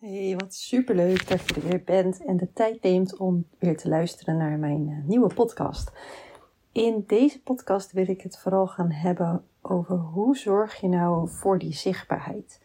Hey, 0.00 0.34
wat 0.36 0.54
superleuk 0.54 1.28
dat 1.28 1.48
je 1.48 1.54
er 1.54 1.68
weer 1.68 1.84
bent 1.84 2.24
en 2.24 2.36
de 2.36 2.52
tijd 2.52 2.82
neemt 2.82 3.16
om 3.16 3.46
weer 3.58 3.76
te 3.76 3.88
luisteren 3.88 4.36
naar 4.36 4.58
mijn 4.58 4.88
eh, 4.88 5.08
nieuwe 5.08 5.34
podcast. 5.34 5.92
In 6.72 7.04
deze 7.06 7.42
podcast 7.42 7.92
wil 7.92 8.08
ik 8.08 8.20
het 8.20 8.38
vooral 8.38 8.66
gaan 8.66 8.90
hebben 8.90 9.44
over 9.60 9.96
hoe 9.96 10.36
zorg 10.36 10.80
je 10.80 10.88
nou 10.88 11.28
voor 11.28 11.58
die 11.58 11.72
zichtbaarheid. 11.72 12.60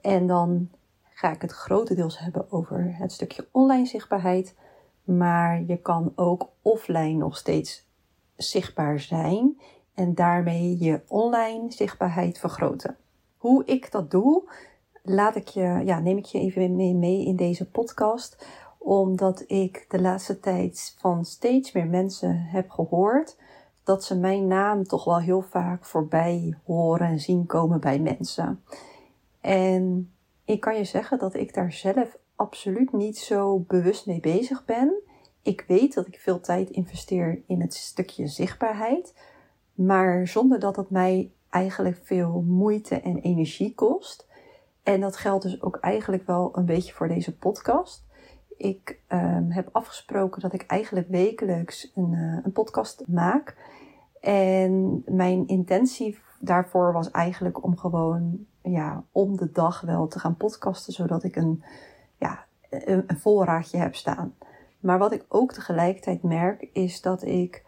En 0.00 0.26
dan 0.26 0.70
ga 1.02 1.32
ik 1.32 1.42
het 1.42 1.52
grotendeels 1.52 2.18
hebben 2.18 2.52
over 2.52 2.96
het 2.96 3.12
stukje 3.12 3.48
online 3.50 3.86
zichtbaarheid, 3.86 4.56
maar 5.04 5.62
je 5.62 5.76
kan 5.76 6.12
ook 6.16 6.48
offline 6.62 7.16
nog 7.16 7.36
steeds 7.36 7.88
zichtbaar 8.36 9.00
zijn 9.00 9.60
en 9.94 10.14
daarmee 10.14 10.78
je 10.78 11.00
online 11.06 11.72
zichtbaarheid 11.72 12.38
vergroten. 12.38 12.96
Hoe 13.36 13.64
ik 13.64 13.90
dat 13.90 14.10
doe, 14.10 14.50
laat 15.02 15.36
ik 15.36 15.48
je, 15.48 15.82
ja, 15.84 16.00
neem 16.00 16.16
ik 16.16 16.24
je 16.24 16.38
even 16.38 16.76
mee, 16.76 16.94
mee 16.94 17.24
in 17.24 17.36
deze 17.36 17.70
podcast. 17.70 18.46
Omdat 18.78 19.44
ik 19.46 19.84
de 19.88 20.00
laatste 20.00 20.40
tijd 20.40 20.96
van 20.98 21.24
steeds 21.24 21.72
meer 21.72 21.86
mensen 21.86 22.36
heb 22.36 22.70
gehoord 22.70 23.36
dat 23.84 24.04
ze 24.04 24.18
mijn 24.18 24.46
naam 24.46 24.84
toch 24.84 25.04
wel 25.04 25.20
heel 25.20 25.42
vaak 25.42 25.84
voorbij 25.84 26.58
horen 26.64 27.06
en 27.06 27.20
zien 27.20 27.46
komen 27.46 27.80
bij 27.80 27.98
mensen. 27.98 28.64
En 29.40 30.12
ik 30.44 30.60
kan 30.60 30.76
je 30.76 30.84
zeggen 30.84 31.18
dat 31.18 31.34
ik 31.34 31.54
daar 31.54 31.72
zelf 31.72 32.18
absoluut 32.36 32.92
niet 32.92 33.18
zo 33.18 33.58
bewust 33.58 34.06
mee 34.06 34.20
bezig 34.20 34.64
ben. 34.64 34.92
Ik 35.42 35.64
weet 35.66 35.94
dat 35.94 36.06
ik 36.06 36.20
veel 36.20 36.40
tijd 36.40 36.70
investeer 36.70 37.42
in 37.46 37.60
het 37.60 37.74
stukje 37.74 38.26
zichtbaarheid, 38.26 39.14
maar 39.74 40.26
zonder 40.28 40.58
dat 40.58 40.76
het 40.76 40.90
mij 40.90 41.30
eigenlijk 41.50 42.00
veel 42.02 42.44
moeite 42.46 43.00
en 43.00 43.18
energie 43.18 43.74
kost. 43.74 44.26
En 44.82 45.00
dat 45.00 45.16
geldt 45.16 45.42
dus 45.42 45.62
ook 45.62 45.76
eigenlijk 45.76 46.26
wel 46.26 46.50
een 46.52 46.64
beetje 46.64 46.92
voor 46.92 47.08
deze 47.08 47.36
podcast. 47.36 48.04
Ik 48.56 49.00
um, 49.08 49.50
heb 49.50 49.68
afgesproken 49.72 50.40
dat 50.40 50.52
ik 50.52 50.66
eigenlijk 50.66 51.08
wekelijks 51.08 51.92
een, 51.94 52.12
uh, 52.12 52.38
een 52.44 52.52
podcast 52.52 53.04
maak. 53.06 53.56
En 54.20 55.02
mijn 55.06 55.46
intentie 55.46 56.18
daarvoor 56.40 56.92
was 56.92 57.10
eigenlijk 57.10 57.64
om 57.64 57.76
gewoon 57.76 58.46
ja, 58.62 59.04
om 59.12 59.36
de 59.36 59.52
dag 59.52 59.80
wel 59.80 60.06
te 60.06 60.18
gaan 60.18 60.36
podcasten, 60.36 60.92
zodat 60.92 61.24
ik 61.24 61.36
een, 61.36 61.62
ja, 62.18 62.44
een, 62.70 63.04
een 63.06 63.18
voorraadje 63.18 63.78
heb 63.78 63.94
staan. 63.94 64.34
Maar 64.80 64.98
wat 64.98 65.12
ik 65.12 65.24
ook 65.28 65.52
tegelijkertijd 65.52 66.22
merk, 66.22 66.68
is 66.72 67.00
dat 67.00 67.22
ik 67.22 67.64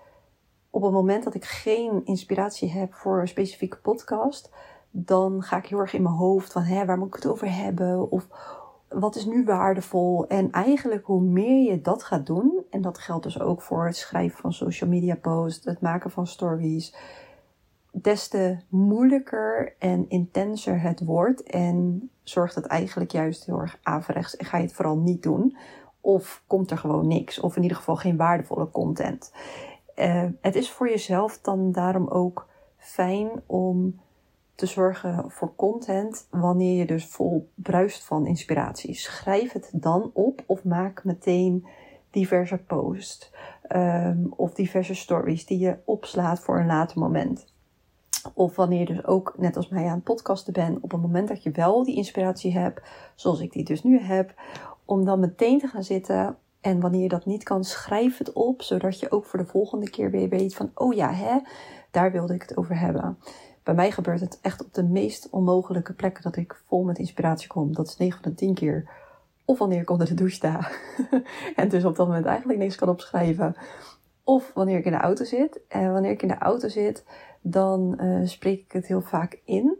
op 0.70 0.83
het 0.83 0.92
moment 0.92 1.24
dat 1.24 1.34
ik 1.34 1.44
geen 1.44 2.05
inspiratie 2.05 2.70
heb 2.70 2.94
voor 2.94 3.20
een 3.20 3.28
specifieke 3.28 3.77
podcast, 3.77 4.50
dan 4.92 5.42
ga 5.42 5.56
ik 5.56 5.66
heel 5.66 5.78
erg 5.78 5.92
in 5.92 6.02
mijn 6.02 6.14
hoofd 6.14 6.52
van 6.52 6.62
hè, 6.62 6.84
waar 6.84 6.98
moet 6.98 7.08
ik 7.08 7.14
het 7.14 7.26
over 7.26 7.54
hebben? 7.54 8.10
Of 8.10 8.26
wat 8.88 9.16
is 9.16 9.24
nu 9.24 9.44
waardevol? 9.44 10.26
En 10.26 10.50
eigenlijk 10.50 11.06
hoe 11.06 11.22
meer 11.22 11.72
je 11.72 11.80
dat 11.80 12.02
gaat 12.02 12.26
doen, 12.26 12.64
en 12.70 12.80
dat 12.80 12.98
geldt 12.98 13.22
dus 13.22 13.40
ook 13.40 13.62
voor 13.62 13.86
het 13.86 13.96
schrijven 13.96 14.38
van 14.38 14.52
social 14.52 14.90
media 14.90 15.14
posts, 15.14 15.64
het 15.64 15.80
maken 15.80 16.10
van 16.10 16.26
stories, 16.26 16.94
des 17.92 18.28
te 18.28 18.56
moeilijker 18.68 19.74
en 19.78 20.08
intenser 20.08 20.80
het 20.80 21.04
wordt. 21.04 21.42
En 21.42 22.10
zorgt 22.22 22.54
het 22.54 22.66
eigenlijk 22.66 23.10
juist 23.10 23.44
heel 23.46 23.58
erg 23.58 23.78
averechts 23.82 24.36
en 24.36 24.46
ga 24.46 24.56
je 24.56 24.64
het 24.64 24.72
vooral 24.72 24.96
niet 24.96 25.22
doen. 25.22 25.56
Of 26.00 26.42
komt 26.46 26.70
er 26.70 26.78
gewoon 26.78 27.06
niks, 27.06 27.40
of 27.40 27.56
in 27.56 27.62
ieder 27.62 27.77
geval 27.77 27.96
geen 27.96 28.16
waardevolle 28.16 28.70
content. 28.70 29.32
Uh, 29.96 30.24
het 30.40 30.54
is 30.54 30.70
voor 30.70 30.88
jezelf 30.88 31.40
dan 31.40 31.72
daarom 31.72 32.08
ook 32.08 32.46
fijn 32.77 33.30
om 33.46 34.00
te 34.55 34.67
zorgen 34.67 35.31
voor 35.31 35.55
content 35.56 36.27
wanneer 36.31 36.78
je 36.78 36.86
dus 36.86 37.06
vol 37.06 37.50
bruist 37.55 38.05
van 38.05 38.27
inspiratie. 38.27 38.95
Schrijf 38.95 39.53
het 39.53 39.70
dan 39.72 40.11
op 40.14 40.42
of 40.47 40.64
maak 40.64 41.05
meteen 41.05 41.67
diverse 42.11 42.58
posts 42.58 43.33
um, 43.69 44.33
of 44.36 44.55
diverse 44.55 44.95
stories 44.95 45.47
die 45.47 45.58
je 45.58 45.77
opslaat 45.84 46.41
voor 46.41 46.58
een 46.58 46.67
later 46.67 46.98
moment. 46.98 47.51
Of 48.35 48.57
wanneer 48.57 48.79
je 48.79 48.86
dus 48.86 49.05
ook, 49.05 49.35
net 49.36 49.57
als 49.57 49.68
mij, 49.68 49.86
aan 49.86 49.95
het 49.95 50.05
podcasten 50.05 50.52
bent, 50.52 50.80
op 50.80 50.91
het 50.91 51.01
moment 51.01 51.29
dat 51.29 51.42
je 51.42 51.51
wel 51.51 51.85
die 51.85 51.96
inspiratie 51.96 52.52
hebt, 52.52 52.83
zoals 53.14 53.41
ik 53.41 53.52
die 53.52 53.64
dus 53.64 53.83
nu 53.83 54.01
heb, 54.01 54.35
om 54.85 55.05
dan 55.05 55.20
meteen 55.20 55.58
te 55.58 55.67
gaan 55.67 55.85
zitten. 55.85 56.36
En 56.61 56.80
wanneer 56.80 57.02
je 57.02 57.08
dat 57.08 57.27
niet 57.27 57.42
kan, 57.42 57.64
schrijf 57.64 58.18
het 58.18 58.33
op, 58.33 58.62
zodat 58.62 59.01
je 59.01 59.11
ook 59.11 59.24
voor 59.24 59.39
de 59.39 59.46
volgende 59.46 59.91
keer 59.91 60.11
weer 60.11 60.29
weet 60.29 60.55
van, 60.55 60.70
oh 60.74 60.95
ja, 60.95 61.12
hè, 61.12 61.39
daar 61.91 62.12
wilde 62.12 62.35
ik 62.35 62.42
het 62.42 62.57
over 62.57 62.79
hebben. 62.79 63.18
Bij 63.62 63.74
mij 63.74 63.90
gebeurt 63.90 64.20
het 64.20 64.39
echt 64.42 64.64
op 64.64 64.74
de 64.74 64.83
meest 64.83 65.30
onmogelijke 65.30 65.92
plekken 65.92 66.23
dat 66.23 66.36
ik 66.36 66.62
vol 66.67 66.84
met 66.84 66.98
inspiratie 66.98 67.48
kom. 67.48 67.74
Dat 67.74 67.86
is 67.86 67.96
9 67.96 68.23
van 68.23 68.30
de 68.30 68.36
10 68.36 68.55
keer. 68.55 68.90
Of 69.45 69.58
wanneer 69.58 69.80
ik 69.80 69.90
onder 69.90 70.06
de 70.06 70.14
douche 70.14 70.34
sta. 70.34 70.70
en 71.56 71.68
dus 71.68 71.84
op 71.84 71.96
dat 71.96 72.06
moment 72.06 72.27
eigenlijk 72.27 72.58
niks 72.58 72.77
kan 72.77 72.89
opschrijven. 72.89 73.56
Of 74.24 74.52
wanneer 74.55 74.78
ik 74.78 74.84
in 74.84 74.92
de 74.92 74.98
auto 74.98 75.24
zit. 75.24 75.61
En 75.68 75.92
wanneer 75.92 76.11
ik 76.11 76.23
in 76.23 76.28
de 76.28 76.39
auto 76.39 76.68
zit, 76.68 77.05
dan 77.40 77.98
uh, 78.00 78.27
spreek 78.27 78.61
ik 78.61 78.73
het 78.73 78.86
heel 78.86 79.02
vaak 79.02 79.40
in. 79.45 79.79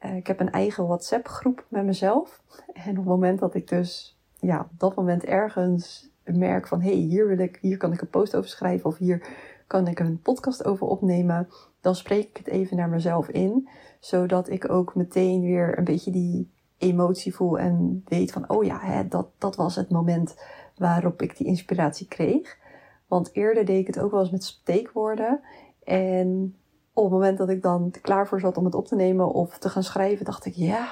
Uh, 0.00 0.16
ik 0.16 0.26
heb 0.26 0.40
een 0.40 0.52
eigen 0.52 0.86
WhatsApp 0.86 1.28
groep 1.28 1.66
met 1.68 1.84
mezelf. 1.84 2.42
En 2.72 2.90
op 2.90 2.96
het 2.96 3.04
moment 3.04 3.38
dat 3.38 3.54
ik 3.54 3.68
dus 3.68 4.18
ja, 4.40 4.60
op 4.60 4.78
dat 4.78 4.94
moment 4.94 5.24
ergens 5.24 6.10
merk 6.24 6.66
van 6.66 6.80
hé, 6.80 6.90
hey, 6.90 6.98
hier 6.98 7.26
wil 7.26 7.38
ik, 7.38 7.58
hier 7.60 7.76
kan 7.76 7.92
ik 7.92 8.00
een 8.00 8.10
post 8.10 8.36
over 8.36 8.50
schrijven 8.50 8.86
of 8.86 8.96
hier 8.96 9.28
kan 9.66 9.86
ik 9.86 9.98
een 9.98 10.20
podcast 10.22 10.64
over 10.64 10.86
opnemen, 10.86 11.48
dan 11.80 11.94
spreek 11.94 12.28
ik 12.28 12.36
het 12.36 12.46
even 12.46 12.76
naar 12.76 12.88
mezelf 12.88 13.28
in, 13.28 13.68
zodat 14.00 14.50
ik 14.50 14.70
ook 14.70 14.94
meteen 14.94 15.40
weer 15.40 15.78
een 15.78 15.84
beetje 15.84 16.10
die 16.10 16.50
emotie 16.78 17.34
voel 17.34 17.58
en 17.58 18.02
weet 18.08 18.32
van, 18.32 18.48
oh 18.48 18.64
ja, 18.64 18.78
hè, 18.80 19.08
dat, 19.08 19.28
dat 19.38 19.56
was 19.56 19.76
het 19.76 19.90
moment 19.90 20.36
waarop 20.76 21.22
ik 21.22 21.36
die 21.36 21.46
inspiratie 21.46 22.08
kreeg. 22.08 22.58
Want 23.06 23.30
eerder 23.32 23.64
deed 23.64 23.80
ik 23.80 23.86
het 23.86 23.98
ook 23.98 24.10
wel 24.10 24.20
eens 24.20 24.30
met 24.30 24.44
steekwoorden. 24.44 25.40
En 25.84 26.56
op 26.92 27.04
het 27.04 27.12
moment 27.12 27.38
dat 27.38 27.48
ik 27.48 27.62
dan 27.62 27.94
klaar 28.02 28.28
voor 28.28 28.40
zat 28.40 28.56
om 28.56 28.64
het 28.64 28.74
op 28.74 28.86
te 28.86 28.96
nemen 28.96 29.32
of 29.32 29.58
te 29.58 29.68
gaan 29.68 29.82
schrijven, 29.82 30.24
dacht 30.24 30.44
ik, 30.44 30.54
ja, 30.54 30.88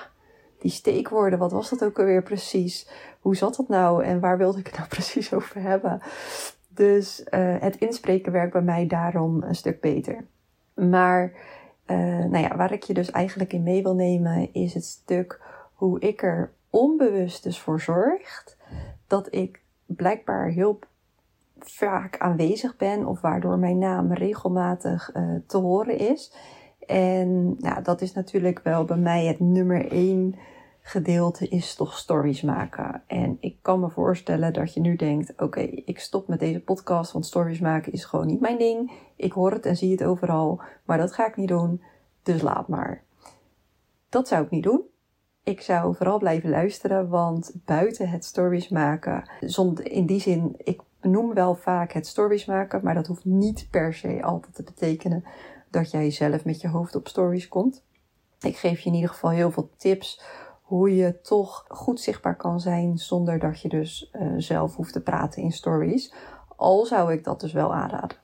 die 0.59 0.71
steekwoorden, 0.71 1.39
wat 1.39 1.53
was 1.53 1.71
dat 1.71 1.85
ook 1.85 1.99
alweer 1.99 2.23
precies? 2.23 2.89
Hoe 3.21 3.37
zat 3.37 3.57
dat 3.57 3.69
nou 3.69 4.05
en 4.05 4.21
waar 4.21 4.39
wilde 4.39 4.59
ik 4.59 4.67
het 4.67 4.77
nou 4.77 4.89
precies 4.99 5.35
over 5.35 5.61
hebben? 5.61 6.01
Dus 6.69 7.21
uh, 7.31 7.57
het 7.59 7.77
inspreken 7.77 8.33
werkt 8.33 8.53
bij 8.53 8.63
mij 8.63 8.87
daarom 8.87 9.43
een 9.43 9.55
stuk 9.55 9.81
beter. 9.81 10.27
Maar 10.77 11.33
uh, 11.87 11.97
nou 12.25 12.39
ja, 12.39 12.57
waar 12.57 12.73
ik 12.73 12.83
je 12.83 12.95
dus 12.95 13.11
eigenlijk 13.11 13.53
in 13.53 13.63
mee 13.63 13.83
wil 13.83 13.95
nemen, 13.95 14.53
is 14.53 14.75
het 14.75 14.85
stuk 14.85 15.41
hoe 15.75 16.01
ik 16.01 16.23
er 16.23 16.53
onbewust 16.71 17.43
dus 17.43 17.61
voor 17.61 17.81
zorg 17.81 18.57
dat 19.07 19.35
ik 19.35 19.63
blijkbaar 19.87 20.49
heel 20.49 20.79
vaak 21.59 22.19
aanwezig 22.19 22.77
ben 22.77 23.07
of 23.07 23.21
waardoor 23.21 23.59
mijn 23.59 23.79
naam 23.79 24.13
regelmatig 24.13 25.15
uh, 25.15 25.35
te 25.47 25.57
horen 25.57 25.99
is. 25.99 26.35
En 26.87 27.57
nou, 27.59 27.83
dat 27.83 28.01
is 28.01 28.13
natuurlijk 28.13 28.61
wel 28.63 28.85
bij 28.85 28.97
mij 28.97 29.25
het 29.25 29.41
nummer 29.41 29.91
één 29.91 30.35
gedeelte 30.87 31.49
is 31.49 31.75
toch 31.75 31.99
stories 31.99 32.43
maken. 32.43 33.03
En 33.07 33.37
ik 33.41 33.57
kan 33.63 33.81
me 33.81 33.91
voorstellen 33.91 34.53
dat 34.53 34.75
je 34.75 34.81
nu 34.81 34.97
denkt: 34.97 35.41
oké, 35.41 35.61
ik 35.61 35.99
stop 35.99 36.29
met 36.29 36.39
deze 36.39 36.61
podcast, 36.61 37.13
want 37.13 37.27
stories 37.27 37.61
maken 37.61 37.93
is 37.93 38.05
gewoon 38.05 38.27
niet 38.27 38.41
mijn 38.41 38.59
ding. 38.59 38.93
Ik 39.17 39.33
hoor 39.33 39.53
het 39.53 39.67
en 39.67 39.77
zie 39.77 39.91
het 39.91 40.05
overal, 40.05 40.61
maar 40.85 40.99
dat 40.99 41.13
ga 41.13 41.27
ik 41.27 41.37
niet 41.37 41.49
doen, 41.49 41.83
dus 42.23 42.43
laat 42.43 42.69
maar. 42.69 43.05
Dat 44.09 44.29
zou 44.29 44.45
ik 44.45 44.51
niet 44.51 44.63
doen. 44.63 44.83
Ik 45.43 45.61
zou 45.61 45.95
vooral 45.95 46.19
blijven 46.19 46.51
luisteren, 46.51 47.09
want 47.09 47.53
buiten 47.65 48.09
het 48.09 48.25
stories 48.25 48.69
maken, 48.69 49.31
zonder, 49.41 49.91
in 49.91 50.07
die 50.07 50.21
zin, 50.21 50.55
ik 50.57 50.81
noem 51.01 51.35
wel 51.35 51.55
vaak 51.55 51.93
het 51.93 52.07
stories 52.07 52.45
maken, 52.45 52.81
maar 52.83 52.95
dat 52.95 53.07
hoeft 53.07 53.25
niet 53.25 53.69
per 53.71 53.95
se 53.95 54.23
altijd 54.23 54.55
te 54.55 54.63
betekenen 54.63 55.25
dat 55.71 55.91
jij 55.91 56.11
zelf 56.11 56.45
met 56.45 56.61
je 56.61 56.69
hoofd 56.69 56.95
op 56.95 57.09
stories 57.09 57.49
komt. 57.49 57.85
Ik 58.41 58.57
geef 58.57 58.81
je 58.81 58.89
in 58.89 58.95
ieder 58.95 59.11
geval 59.11 59.31
heel 59.31 59.51
veel 59.51 59.71
tips 59.77 60.21
hoe 60.67 60.97
je 60.97 61.21
toch 61.21 61.65
goed 61.69 62.01
zichtbaar 62.01 62.37
kan 62.37 62.61
zijn 62.61 62.99
zonder 62.99 63.39
dat 63.39 63.61
je 63.61 63.69
dus 63.69 64.11
uh, 64.13 64.33
zelf 64.37 64.77
hoeft 64.77 64.93
te 64.93 65.03
praten 65.03 65.43
in 65.43 65.53
stories. 65.53 66.15
Al 66.57 66.85
zou 66.85 67.13
ik 67.13 67.25
dat 67.25 67.41
dus 67.41 67.53
wel 67.53 67.75
aanraden. 67.75 68.17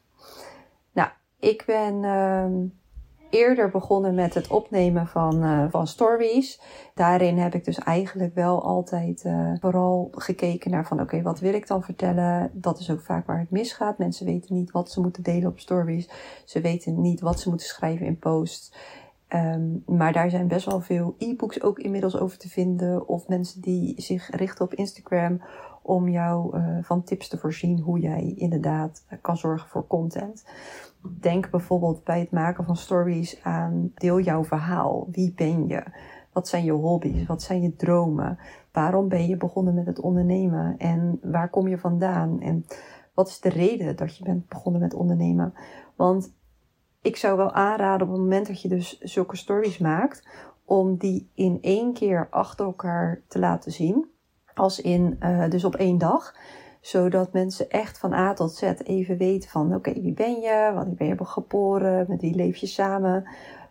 Nou, 0.92 1.08
ik 1.38 1.62
ben 1.66 2.02
uh, 2.02 2.70
eerder 3.30 3.70
begonnen 3.70 4.14
met 4.14 4.34
het 4.34 4.48
opnemen 4.48 5.06
van, 5.06 5.44
uh, 5.44 5.64
van 5.70 5.86
stories. 5.86 6.60
Daarin 6.94 7.38
heb 7.38 7.54
ik 7.54 7.64
dus 7.64 7.78
eigenlijk 7.78 8.34
wel 8.34 8.62
altijd 8.64 9.24
uh, 9.24 9.52
vooral 9.60 10.08
gekeken 10.12 10.70
naar 10.70 10.86
van 10.86 11.00
oké, 11.00 11.22
wat 11.22 11.40
wil 11.40 11.54
ik 11.54 11.66
dan 11.66 11.82
vertellen? 11.82 12.50
Dat 12.52 12.78
is 12.78 12.90
ook 12.90 13.00
vaak 13.00 13.26
waar 13.26 13.38
het 13.38 13.50
misgaat. 13.50 13.98
Mensen 13.98 14.26
weten 14.26 14.54
niet 14.54 14.70
wat 14.70 14.90
ze 14.90 15.00
moeten 15.00 15.22
delen 15.22 15.50
op 15.50 15.58
stories. 15.58 16.10
Ze 16.44 16.60
weten 16.60 17.00
niet 17.00 17.20
wat 17.20 17.40
ze 17.40 17.48
moeten 17.48 17.66
schrijven 17.66 18.06
in 18.06 18.18
posts. 18.18 18.72
Um, 19.34 19.82
maar 19.86 20.12
daar 20.12 20.30
zijn 20.30 20.48
best 20.48 20.66
wel 20.66 20.80
veel 20.80 21.14
e-books 21.18 21.62
ook 21.62 21.78
inmiddels 21.78 22.18
over 22.18 22.38
te 22.38 22.48
vinden. 22.48 23.08
Of 23.08 23.28
mensen 23.28 23.60
die 23.60 24.00
zich 24.00 24.30
richten 24.30 24.64
op 24.64 24.74
Instagram 24.74 25.40
om 25.82 26.08
jou 26.08 26.56
uh, 26.56 26.78
van 26.82 27.04
tips 27.04 27.28
te 27.28 27.38
voorzien 27.38 27.80
hoe 27.80 27.98
jij 27.98 28.34
inderdaad 28.36 29.04
kan 29.20 29.36
zorgen 29.36 29.68
voor 29.68 29.86
content. 29.86 30.44
Denk 31.20 31.50
bijvoorbeeld 31.50 32.04
bij 32.04 32.20
het 32.20 32.30
maken 32.30 32.64
van 32.64 32.76
stories 32.76 33.42
aan 33.42 33.92
deel 33.94 34.20
jouw 34.20 34.44
verhaal. 34.44 35.08
Wie 35.10 35.32
ben 35.36 35.66
je? 35.66 35.82
Wat 36.32 36.48
zijn 36.48 36.64
je 36.64 36.72
hobby's? 36.72 37.26
Wat 37.26 37.42
zijn 37.42 37.62
je 37.62 37.76
dromen? 37.76 38.38
waarom 38.72 39.08
ben 39.08 39.26
je 39.26 39.36
begonnen 39.36 39.74
met 39.74 39.86
het 39.86 40.00
ondernemen 40.00 40.78
en 40.78 41.18
waar 41.22 41.50
kom 41.50 41.68
je 41.68 41.78
vandaan 41.78 42.40
en 42.40 42.64
wat 43.14 43.28
is 43.28 43.40
de 43.40 43.48
reden 43.48 43.96
dat 43.96 44.16
je 44.16 44.24
bent 44.24 44.48
begonnen 44.48 44.80
met 44.80 44.94
ondernemen. 44.94 45.54
Want 45.96 46.32
ik 47.02 47.16
zou 47.16 47.36
wel 47.36 47.52
aanraden 47.52 48.06
op 48.06 48.12
het 48.12 48.22
moment 48.22 48.46
dat 48.46 48.62
je 48.62 48.68
dus 48.68 48.98
zulke 49.00 49.36
stories 49.36 49.78
maakt, 49.78 50.26
om 50.64 50.96
die 50.96 51.30
in 51.34 51.58
één 51.60 51.92
keer 51.92 52.26
achter 52.30 52.66
elkaar 52.66 53.22
te 53.28 53.38
laten 53.38 53.72
zien. 53.72 54.10
Als 54.54 54.80
in, 54.80 55.16
uh, 55.20 55.48
dus 55.48 55.64
op 55.64 55.74
één 55.76 55.98
dag. 55.98 56.34
Zodat 56.80 57.32
mensen 57.32 57.70
echt 57.70 57.98
van 57.98 58.12
A 58.12 58.32
tot 58.32 58.54
Z 58.54 58.62
even 58.62 59.16
weten 59.16 59.50
van, 59.50 59.74
oké, 59.74 59.92
wie 59.92 60.12
ben 60.12 60.40
je? 60.40 60.70
Wanneer 60.74 60.94
ben 60.94 61.06
je 61.06 61.24
geboren? 61.24 62.04
Met 62.08 62.20
wie 62.20 62.34
leef 62.34 62.56
je 62.56 62.66
samen? 62.66 63.28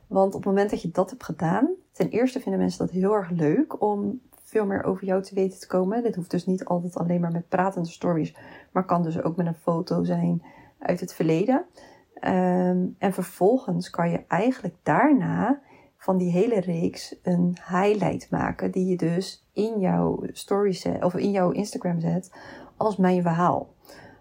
Want 0.07 0.27
op 0.27 0.43
het 0.43 0.45
moment 0.45 0.69
dat 0.69 0.81
je 0.81 0.91
dat 0.91 1.09
hebt 1.09 1.23
gedaan, 1.23 1.69
ten 1.91 2.09
eerste 2.09 2.39
vinden 2.39 2.59
mensen 2.59 2.85
dat 2.85 2.95
heel 2.95 3.13
erg 3.13 3.29
leuk 3.29 3.81
om 3.81 4.21
veel 4.43 4.65
meer 4.65 4.83
over 4.83 5.05
jou 5.05 5.21
te 5.21 5.35
weten 5.35 5.59
te 5.59 5.67
komen. 5.67 6.03
Dit 6.03 6.15
hoeft 6.15 6.31
dus 6.31 6.45
niet 6.45 6.65
altijd 6.65 6.97
alleen 6.97 7.21
maar 7.21 7.31
met 7.31 7.49
pratende 7.49 7.89
stories, 7.89 8.35
maar 8.71 8.85
kan 8.85 9.03
dus 9.03 9.21
ook 9.21 9.35
met 9.35 9.45
een 9.45 9.55
foto 9.55 10.03
zijn 10.03 10.43
uit 10.79 10.99
het 10.99 11.13
verleden. 11.13 11.65
Um, 12.27 12.95
en 12.97 13.13
vervolgens 13.13 13.89
kan 13.89 14.09
je 14.09 14.23
eigenlijk 14.27 14.75
daarna 14.83 15.61
van 15.97 16.17
die 16.17 16.31
hele 16.31 16.59
reeks 16.59 17.15
een 17.23 17.57
highlight 17.69 18.29
maken 18.29 18.71
die 18.71 18.85
je 18.85 18.97
dus 18.97 19.47
in 19.53 19.79
jouw 19.79 20.23
story 20.31 20.73
zet, 20.73 21.03
of 21.03 21.15
in 21.15 21.31
jouw 21.31 21.51
Instagram 21.51 21.99
zet 21.99 22.31
als 22.77 22.97
mijn 22.97 23.21
verhaal. 23.21 23.73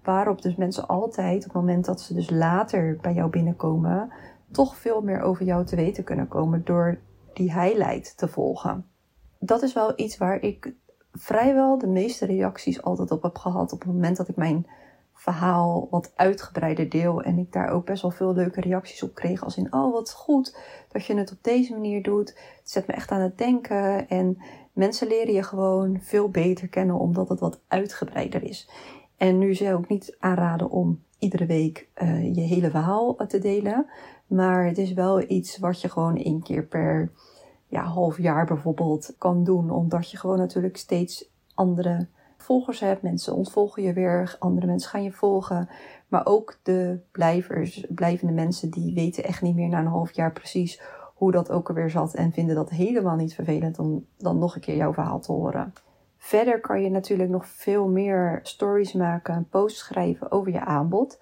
Waarop 0.02 0.42
dus 0.42 0.56
mensen 0.56 0.86
altijd 0.86 1.36
op 1.36 1.42
het 1.42 1.52
moment 1.52 1.84
dat 1.84 2.00
ze 2.00 2.14
dus 2.14 2.30
later 2.30 2.98
bij 3.00 3.14
jou 3.14 3.30
binnenkomen, 3.30 4.12
toch 4.50 4.76
veel 4.76 5.02
meer 5.02 5.20
over 5.20 5.44
jou 5.44 5.64
te 5.64 5.76
weten 5.76 6.04
kunnen 6.04 6.28
komen 6.28 6.64
door 6.64 6.98
die 7.32 7.52
highlight 7.52 8.16
te 8.16 8.28
volgen. 8.28 8.86
Dat 9.38 9.62
is 9.62 9.72
wel 9.72 9.92
iets 9.96 10.18
waar 10.18 10.42
ik 10.42 10.74
vrijwel 11.12 11.78
de 11.78 11.86
meeste 11.86 12.26
reacties 12.26 12.82
altijd 12.82 13.10
op 13.10 13.22
heb 13.22 13.38
gehad 13.38 13.72
op 13.72 13.78
het 13.78 13.92
moment 13.92 14.16
dat 14.16 14.28
ik 14.28 14.36
mijn 14.36 14.66
verhaal 15.20 15.86
wat 15.90 16.12
uitgebreider 16.14 16.88
deel. 16.88 17.22
En 17.22 17.38
ik 17.38 17.52
daar 17.52 17.70
ook 17.70 17.84
best 17.84 18.02
wel 18.02 18.10
veel 18.10 18.34
leuke 18.34 18.60
reacties 18.60 19.02
op 19.02 19.14
kreeg. 19.14 19.44
Als 19.44 19.56
in, 19.56 19.72
oh 19.72 19.92
wat 19.92 20.12
goed 20.12 20.58
dat 20.88 21.04
je 21.04 21.16
het 21.16 21.32
op 21.32 21.38
deze 21.40 21.72
manier 21.72 22.02
doet. 22.02 22.28
Het 22.28 22.70
zet 22.70 22.86
me 22.86 22.92
echt 22.92 23.10
aan 23.10 23.20
het 23.20 23.38
denken. 23.38 24.08
En 24.08 24.38
mensen 24.72 25.08
leren 25.08 25.34
je 25.34 25.42
gewoon 25.42 25.98
veel 26.00 26.28
beter 26.28 26.68
kennen 26.68 26.98
omdat 26.98 27.28
het 27.28 27.40
wat 27.40 27.60
uitgebreider 27.68 28.42
is. 28.42 28.70
En 29.16 29.38
nu 29.38 29.54
zou 29.54 29.82
ik 29.82 29.88
niet 29.88 30.16
aanraden 30.18 30.70
om 30.70 31.02
iedere 31.18 31.46
week 31.46 31.88
uh, 32.02 32.34
je 32.34 32.40
hele 32.40 32.70
verhaal 32.70 33.16
te 33.16 33.38
delen. 33.38 33.86
Maar 34.26 34.66
het 34.66 34.78
is 34.78 34.92
wel 34.92 35.30
iets 35.30 35.58
wat 35.58 35.80
je 35.80 35.88
gewoon 35.88 36.16
één 36.16 36.42
keer 36.42 36.64
per 36.64 37.12
ja, 37.66 37.82
half 37.82 38.18
jaar 38.18 38.46
bijvoorbeeld 38.46 39.14
kan 39.18 39.44
doen. 39.44 39.70
Omdat 39.70 40.10
je 40.10 40.16
gewoon 40.16 40.38
natuurlijk 40.38 40.76
steeds 40.76 41.30
andere 41.54 42.08
volgers 42.50 42.80
hebt. 42.80 43.02
Mensen 43.02 43.34
ontvolgen 43.34 43.82
je 43.82 43.92
weer, 43.92 44.36
andere 44.38 44.66
mensen 44.66 44.90
gaan 44.90 45.02
je 45.02 45.12
volgen. 45.12 45.68
Maar 46.08 46.26
ook 46.26 46.58
de 46.62 47.00
blijvers, 47.12 47.86
blijvende 47.88 48.32
mensen, 48.32 48.70
die 48.70 48.94
weten 48.94 49.24
echt 49.24 49.42
niet 49.42 49.54
meer 49.54 49.68
na 49.68 49.78
een 49.78 49.86
half 49.86 50.12
jaar 50.12 50.32
precies 50.32 50.80
hoe 51.14 51.32
dat 51.32 51.50
ook 51.50 51.68
alweer 51.68 51.90
zat. 51.90 52.14
En 52.14 52.32
vinden 52.32 52.54
dat 52.54 52.70
helemaal 52.70 53.16
niet 53.16 53.34
vervelend 53.34 53.78
om 53.78 54.06
dan 54.18 54.38
nog 54.38 54.54
een 54.54 54.60
keer 54.60 54.76
jouw 54.76 54.92
verhaal 54.92 55.20
te 55.20 55.32
horen. 55.32 55.72
Verder 56.16 56.60
kan 56.60 56.82
je 56.82 56.90
natuurlijk 56.90 57.30
nog 57.30 57.46
veel 57.46 57.88
meer 57.88 58.40
stories 58.42 58.92
maken, 58.92 59.46
posts 59.50 59.78
schrijven 59.78 60.30
over 60.30 60.52
je 60.52 60.64
aanbod. 60.64 61.20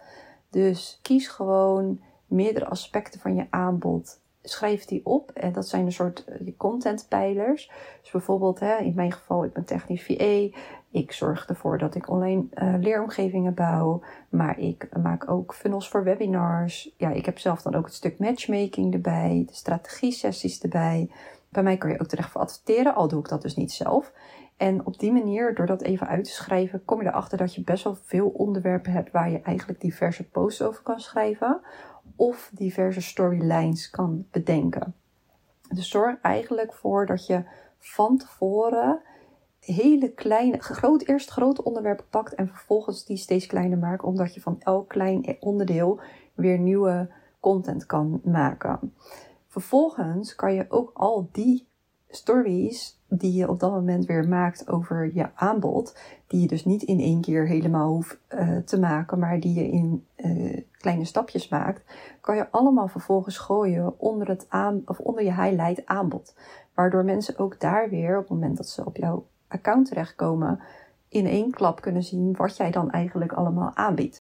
Dus 0.51 0.99
kies 1.03 1.29
gewoon 1.29 2.01
meerdere 2.27 2.67
aspecten 2.67 3.21
van 3.21 3.35
je 3.35 3.47
aanbod 3.51 4.21
schrijf 4.51 4.85
die 4.85 5.01
op. 5.05 5.31
En 5.31 5.53
dat 5.53 5.69
zijn 5.69 5.85
een 5.85 5.93
soort 5.93 6.25
eh, 6.25 6.53
contentpijlers. 6.57 7.71
Dus 8.01 8.11
bijvoorbeeld, 8.11 8.61
hè, 8.61 8.77
in 8.77 8.93
mijn 8.95 9.13
geval, 9.13 9.45
ik 9.45 9.53
ben 9.53 9.65
technisch 9.65 10.05
VA. 10.05 10.59
Ik 10.91 11.13
zorg 11.13 11.47
ervoor 11.49 11.79
dat 11.79 11.95
ik 11.95 12.11
online 12.11 12.45
uh, 12.55 12.75
leeromgevingen 12.81 13.55
bouw. 13.55 14.03
Maar 14.29 14.59
ik 14.59 14.89
maak 15.03 15.31
ook 15.31 15.55
funnels 15.55 15.89
voor 15.89 16.05
webinars. 16.05 16.95
Ja, 16.97 17.11
ik 17.11 17.27
heb 17.27 17.39
zelf 17.39 17.63
dan 17.63 17.75
ook 17.75 17.85
het 17.85 17.95
stuk 17.95 18.19
matchmaking 18.19 18.95
erbij. 18.95 19.45
De 19.47 19.55
strategie-sessies 19.55 20.61
erbij. 20.61 21.11
Bij 21.49 21.63
mij 21.63 21.77
kan 21.77 21.91
je 21.91 22.01
ook 22.01 22.07
terecht 22.07 22.31
voor 22.31 22.41
adverteren, 22.41 22.95
al 22.95 23.09
doe 23.09 23.21
ik 23.21 23.29
dat 23.29 23.43
dus 23.43 23.57
niet 23.57 23.73
zelf. 23.73 24.13
En 24.57 24.87
op 24.87 24.99
die 24.99 25.13
manier, 25.13 25.55
door 25.55 25.67
dat 25.67 25.83
even 25.83 26.07
uit 26.07 26.25
te 26.25 26.31
schrijven, 26.31 26.85
kom 26.85 27.03
je 27.03 27.09
erachter 27.09 27.39
dat 27.39 27.55
je 27.55 27.63
best 27.63 27.85
wel 27.85 27.99
veel 28.03 28.29
onderwerpen 28.29 28.93
hebt 28.93 29.11
waar 29.11 29.31
je 29.31 29.41
eigenlijk 29.41 29.81
diverse 29.81 30.29
posts 30.29 30.63
over 30.63 30.83
kan 30.83 31.01
schrijven 31.01 31.61
of 32.19 32.51
diverse 32.55 33.01
storylines 33.01 33.91
kan 33.91 34.27
bedenken. 34.31 34.95
Dus 35.75 35.89
zorg 35.89 36.21
eigenlijk 36.21 36.75
voor 36.75 37.07
dat 37.07 37.27
je 37.27 37.45
van 37.79 38.19
tevoren 38.19 39.01
hele 39.61 40.13
kleine, 40.13 40.59
groot, 40.59 41.03
eerst 41.03 41.31
grote 41.31 41.65
onderwerpen 41.65 42.09
pakt 42.11 42.35
en 42.35 42.49
vervolgens 42.49 43.05
die 43.05 43.17
steeds 43.17 43.47
kleiner 43.47 43.79
maakt, 43.79 44.03
omdat 44.03 44.35
je 44.35 44.41
van 44.41 44.57
elk 44.61 44.89
klein 44.89 45.37
onderdeel 45.41 46.01
weer 46.35 46.59
nieuwe 46.59 47.11
content 47.41 47.87
kan 47.87 48.21
maken. 48.25 48.95
Vervolgens 49.47 50.35
kan 50.35 50.55
je 50.55 50.67
ook 50.69 50.91
al 50.95 51.29
die 51.33 51.67
stories 52.09 53.01
die 53.09 53.33
je 53.33 53.49
op 53.49 53.61
dat 53.61 53.71
moment 53.71 54.07
weer 54.07 54.29
maakt 54.29 54.69
over 54.69 55.15
je 55.15 55.35
aanbod, 55.35 55.97
die 56.27 56.41
je 56.41 56.47
dus 56.47 56.65
niet 56.65 56.83
in 56.83 57.01
één 57.01 57.21
keer 57.21 57.47
helemaal 57.47 57.89
hoeft 57.89 58.19
uh, 58.35 58.57
te 58.57 58.79
maken, 58.79 59.19
maar 59.19 59.41
die 59.41 59.55
je 59.55 59.69
in 59.71 60.07
uh, 60.25 60.63
kleine 60.71 61.05
stapjes 61.05 61.49
maakt, 61.49 61.83
kan 62.21 62.37
je 62.37 62.51
allemaal 62.51 62.89
vervolgens 62.89 63.39
gooien 63.39 64.01
onder, 64.01 64.29
het 64.29 64.47
aan, 64.49 64.83
of 64.85 64.99
onder 64.99 65.25
je 65.25 65.35
highlight 65.35 65.87
aanbod. 65.87 66.35
Waardoor 66.75 67.05
mensen 67.05 67.39
ook 67.39 67.61
daar 67.61 67.89
weer, 67.89 68.17
op 68.17 68.29
het 68.29 68.31
moment 68.31 68.57
dat 68.57 68.69
ze 68.69 68.85
op 68.85 68.97
jouw 68.97 69.27
account 69.49 69.89
terechtkomen, 69.89 70.61
in 71.09 71.27
één 71.27 71.51
klap 71.51 71.81
kunnen 71.81 72.03
zien 72.03 72.37
wat 72.37 72.57
jij 72.57 72.71
dan 72.71 72.91
eigenlijk 72.91 73.33
allemaal 73.33 73.75
aanbiedt. 73.75 74.21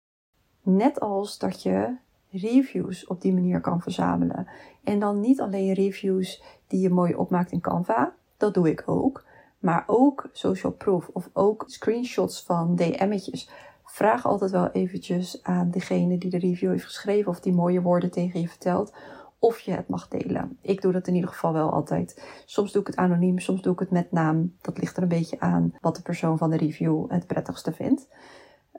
Net 0.61 0.99
als 0.99 1.37
dat 1.37 1.63
je 1.63 1.95
reviews 2.29 3.07
op 3.07 3.21
die 3.21 3.33
manier 3.33 3.61
kan 3.61 3.81
verzamelen. 3.81 4.47
En 4.83 4.99
dan 4.99 5.19
niet 5.19 5.41
alleen 5.41 5.73
reviews 5.73 6.43
die 6.67 6.79
je 6.79 6.89
mooi 6.89 7.15
opmaakt 7.15 7.51
in 7.51 7.61
Canva, 7.61 8.13
dat 8.37 8.53
doe 8.53 8.69
ik 8.69 8.83
ook. 8.85 9.23
Maar 9.59 9.83
ook 9.87 10.29
social 10.31 10.71
proof 10.71 11.09
of 11.13 11.29
ook 11.33 11.63
screenshots 11.67 12.43
van 12.43 12.75
DM'tjes. 12.75 13.49
Vraag 13.95 14.25
altijd 14.25 14.51
wel 14.51 14.71
eventjes 14.71 15.43
aan 15.43 15.71
degene 15.71 16.17
die 16.17 16.29
de 16.29 16.37
review 16.37 16.69
heeft 16.69 16.85
geschreven 16.85 17.31
of 17.31 17.39
die 17.39 17.53
mooie 17.53 17.81
woorden 17.81 18.11
tegen 18.11 18.39
je 18.39 18.47
vertelt 18.47 18.93
of 19.39 19.59
je 19.59 19.71
het 19.71 19.87
mag 19.87 20.07
delen. 20.07 20.57
Ik 20.61 20.81
doe 20.81 20.91
dat 20.91 21.07
in 21.07 21.15
ieder 21.15 21.29
geval 21.29 21.53
wel 21.53 21.71
altijd. 21.71 22.25
Soms 22.45 22.71
doe 22.71 22.81
ik 22.81 22.87
het 22.87 22.95
anoniem, 22.95 23.39
soms 23.39 23.61
doe 23.61 23.73
ik 23.73 23.79
het 23.79 23.91
met 23.91 24.11
naam. 24.11 24.55
Dat 24.61 24.77
ligt 24.77 24.97
er 24.97 25.03
een 25.03 25.09
beetje 25.09 25.39
aan 25.39 25.73
wat 25.81 25.95
de 25.95 26.01
persoon 26.01 26.37
van 26.37 26.49
de 26.49 26.57
review 26.57 27.11
het 27.11 27.27
prettigste 27.27 27.71
vindt. 27.71 28.07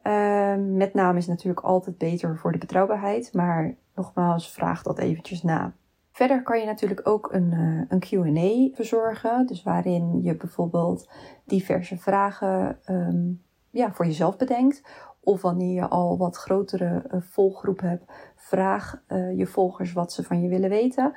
Uh, 0.03 0.55
met 0.57 0.95
naam 0.95 1.17
is 1.17 1.27
natuurlijk 1.27 1.67
altijd 1.67 1.99
beter 1.99 2.39
voor 2.39 2.53
de 2.53 2.59
betrouwbaarheid, 2.59 3.33
maar 3.33 3.77
nogmaals, 3.95 4.53
vraag 4.53 4.83
dat 4.83 4.99
eventjes 4.99 5.43
na. 5.43 5.73
Verder 6.13 6.43
kan 6.43 6.61
je 6.61 6.67
natuurlijk 6.67 7.09
ook 7.09 7.33
een, 7.33 7.53
uh, 7.53 7.83
een 7.89 8.01
QA 8.01 8.75
verzorgen, 8.75 9.47
dus 9.47 9.63
waarin 9.63 10.23
je 10.23 10.35
bijvoorbeeld 10.35 11.09
diverse 11.45 11.97
vragen 11.97 12.79
um, 12.87 13.45
ja, 13.77 13.93
voor 13.93 14.07
jezelf 14.07 14.37
bedenkt. 14.37 14.83
Of 15.21 15.43
wanneer 15.43 15.75
je 15.75 15.89
al 15.89 16.19
wat 16.19 16.37
grotere 16.37 17.05
uh, 17.13 17.21
volgroep 17.21 17.81
hebt, 17.81 18.13
vraag 18.37 19.03
uh, 19.09 19.39
je 19.39 19.47
volgers 19.47 19.93
wat 19.93 20.13
ze 20.13 20.23
van 20.23 20.43
je 20.43 20.49
willen 20.49 20.71
weten. 20.71 21.15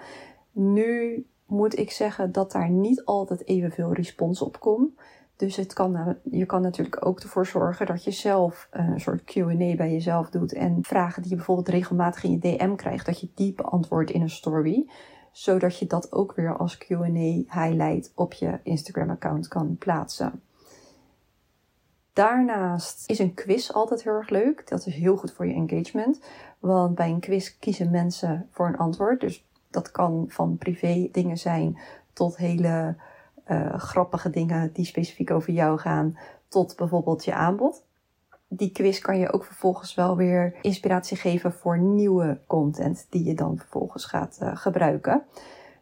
Nu 0.51 1.25
moet 1.45 1.77
ik 1.77 1.91
zeggen 1.91 2.31
dat 2.31 2.51
daar 2.51 2.69
niet 2.69 3.05
altijd 3.05 3.47
evenveel 3.47 3.93
respons 3.93 4.41
op 4.41 4.59
komt. 4.59 4.99
Dus 5.35 5.55
het 5.55 5.73
kan, 5.73 6.17
je 6.23 6.45
kan 6.45 6.61
natuurlijk 6.61 7.05
ook 7.05 7.19
ervoor 7.19 7.45
zorgen 7.45 7.85
dat 7.85 8.03
je 8.03 8.11
zelf 8.11 8.67
een 8.71 8.99
soort 8.99 9.23
QA 9.23 9.75
bij 9.75 9.91
jezelf 9.91 10.29
doet. 10.29 10.53
En 10.53 10.77
vragen 10.81 11.21
die 11.21 11.31
je 11.31 11.37
bijvoorbeeld 11.37 11.69
regelmatig 11.69 12.23
in 12.23 12.31
je 12.31 12.39
DM 12.39 12.75
krijgt, 12.75 13.05
dat 13.05 13.19
je 13.19 13.29
die 13.35 13.53
beantwoordt 13.53 14.11
in 14.11 14.21
een 14.21 14.29
story. 14.29 14.89
Zodat 15.31 15.77
je 15.77 15.87
dat 15.87 16.11
ook 16.11 16.35
weer 16.35 16.57
als 16.57 16.77
QA 16.77 17.05
highlight 17.47 18.11
op 18.15 18.33
je 18.33 18.59
Instagram-account 18.63 19.47
kan 19.47 19.75
plaatsen. 19.77 20.41
Daarnaast 22.19 23.09
is 23.09 23.19
een 23.19 23.33
quiz 23.33 23.69
altijd 23.69 24.03
heel 24.03 24.13
erg 24.13 24.29
leuk. 24.29 24.69
Dat 24.69 24.85
is 24.85 24.95
heel 24.95 25.17
goed 25.17 25.31
voor 25.31 25.47
je 25.47 25.53
engagement. 25.53 26.21
Want 26.59 26.95
bij 26.95 27.09
een 27.09 27.19
quiz 27.19 27.57
kiezen 27.59 27.91
mensen 27.91 28.47
voor 28.51 28.67
een 28.67 28.77
antwoord. 28.77 29.19
Dus 29.19 29.45
dat 29.69 29.91
kan 29.91 30.25
van 30.27 30.57
privé 30.57 31.09
dingen 31.11 31.37
zijn 31.37 31.77
tot 32.13 32.37
hele 32.37 32.95
uh, 33.47 33.79
grappige 33.79 34.29
dingen 34.29 34.73
die 34.73 34.85
specifiek 34.85 35.31
over 35.31 35.53
jou 35.53 35.79
gaan, 35.79 36.17
tot 36.47 36.75
bijvoorbeeld 36.75 37.25
je 37.25 37.33
aanbod. 37.33 37.83
Die 38.47 38.71
quiz 38.71 38.99
kan 38.99 39.19
je 39.19 39.31
ook 39.31 39.45
vervolgens 39.45 39.95
wel 39.95 40.15
weer 40.15 40.55
inspiratie 40.61 41.17
geven 41.17 41.53
voor 41.53 41.79
nieuwe 41.79 42.39
content 42.47 43.07
die 43.09 43.23
je 43.23 43.33
dan 43.33 43.57
vervolgens 43.57 44.05
gaat 44.05 44.39
uh, 44.41 44.55
gebruiken. 44.55 45.23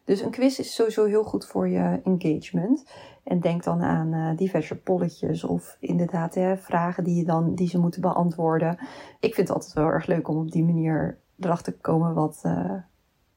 Dus 0.08 0.20
een 0.20 0.30
quiz 0.30 0.58
is 0.58 0.74
sowieso 0.74 1.04
heel 1.04 1.24
goed 1.24 1.46
voor 1.46 1.68
je 1.68 2.00
engagement. 2.04 2.84
En 3.24 3.40
denk 3.40 3.64
dan 3.64 3.82
aan 3.82 4.12
uh, 4.14 4.36
diverse 4.36 4.76
polletjes 4.76 5.44
of 5.44 5.76
inderdaad 5.80 6.34
hè, 6.34 6.56
vragen 6.56 7.04
die, 7.04 7.16
je 7.16 7.24
dan, 7.24 7.54
die 7.54 7.68
ze 7.68 7.78
moeten 7.78 8.00
beantwoorden. 8.00 8.78
Ik 9.20 9.34
vind 9.34 9.48
het 9.48 9.56
altijd 9.56 9.72
wel 9.72 9.86
erg 9.86 10.06
leuk 10.06 10.28
om 10.28 10.36
op 10.36 10.50
die 10.50 10.64
manier 10.64 11.18
erachter 11.40 11.72
te 11.72 11.80
komen 11.80 12.14
wat, 12.14 12.42
uh, 12.46 12.72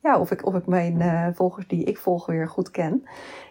ja, 0.01 0.19
of, 0.19 0.31
ik, 0.31 0.45
of 0.45 0.55
ik 0.55 0.65
mijn 0.65 0.99
uh, 0.99 1.27
volgers 1.33 1.67
die 1.67 1.83
ik 1.83 1.97
volg 1.97 2.25
weer 2.25 2.47
goed 2.47 2.71
ken. 2.71 3.03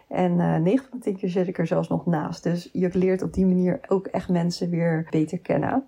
En 0.08 0.38
uh, 0.38 0.56
9 0.56 0.86
van 0.90 0.98
10 0.98 1.16
keer 1.16 1.28
zit 1.28 1.48
ik 1.48 1.58
er 1.58 1.66
zelfs 1.66 1.88
nog 1.88 2.06
naast. 2.06 2.42
Dus 2.42 2.68
je 2.72 2.90
leert 2.92 3.22
op 3.22 3.32
die 3.32 3.46
manier 3.46 3.80
ook 3.88 4.06
echt 4.06 4.28
mensen 4.28 4.70
weer 4.70 5.06
beter 5.10 5.38
kennen. 5.38 5.84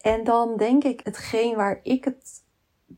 En 0.00 0.24
dan 0.24 0.56
denk 0.56 0.84
ik 0.84 1.00
hetgeen 1.04 1.56
waar 1.56 1.80
ik 1.82 2.04
het 2.04 2.42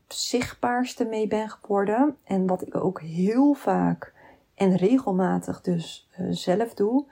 zichtbaarste 0.07 1.05
mee 1.05 1.27
ben 1.27 1.49
geworden. 1.49 2.17
En 2.23 2.47
wat 2.47 2.67
ik 2.67 2.75
ook 2.75 3.01
heel 3.01 3.53
vaak 3.53 4.13
en 4.55 4.75
regelmatig 4.75 5.61
dus 5.61 6.09
uh, 6.19 6.27
zelf 6.29 6.73
doe. 6.73 7.05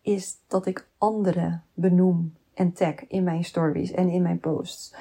Is 0.00 0.36
dat 0.46 0.66
ik 0.66 0.88
anderen 0.98 1.64
benoem 1.74 2.34
en 2.54 2.72
tag 2.72 3.06
in 3.06 3.24
mijn 3.24 3.44
stories 3.44 3.90
en 3.90 4.08
in 4.08 4.22
mijn 4.22 4.40
posts. 4.40 4.94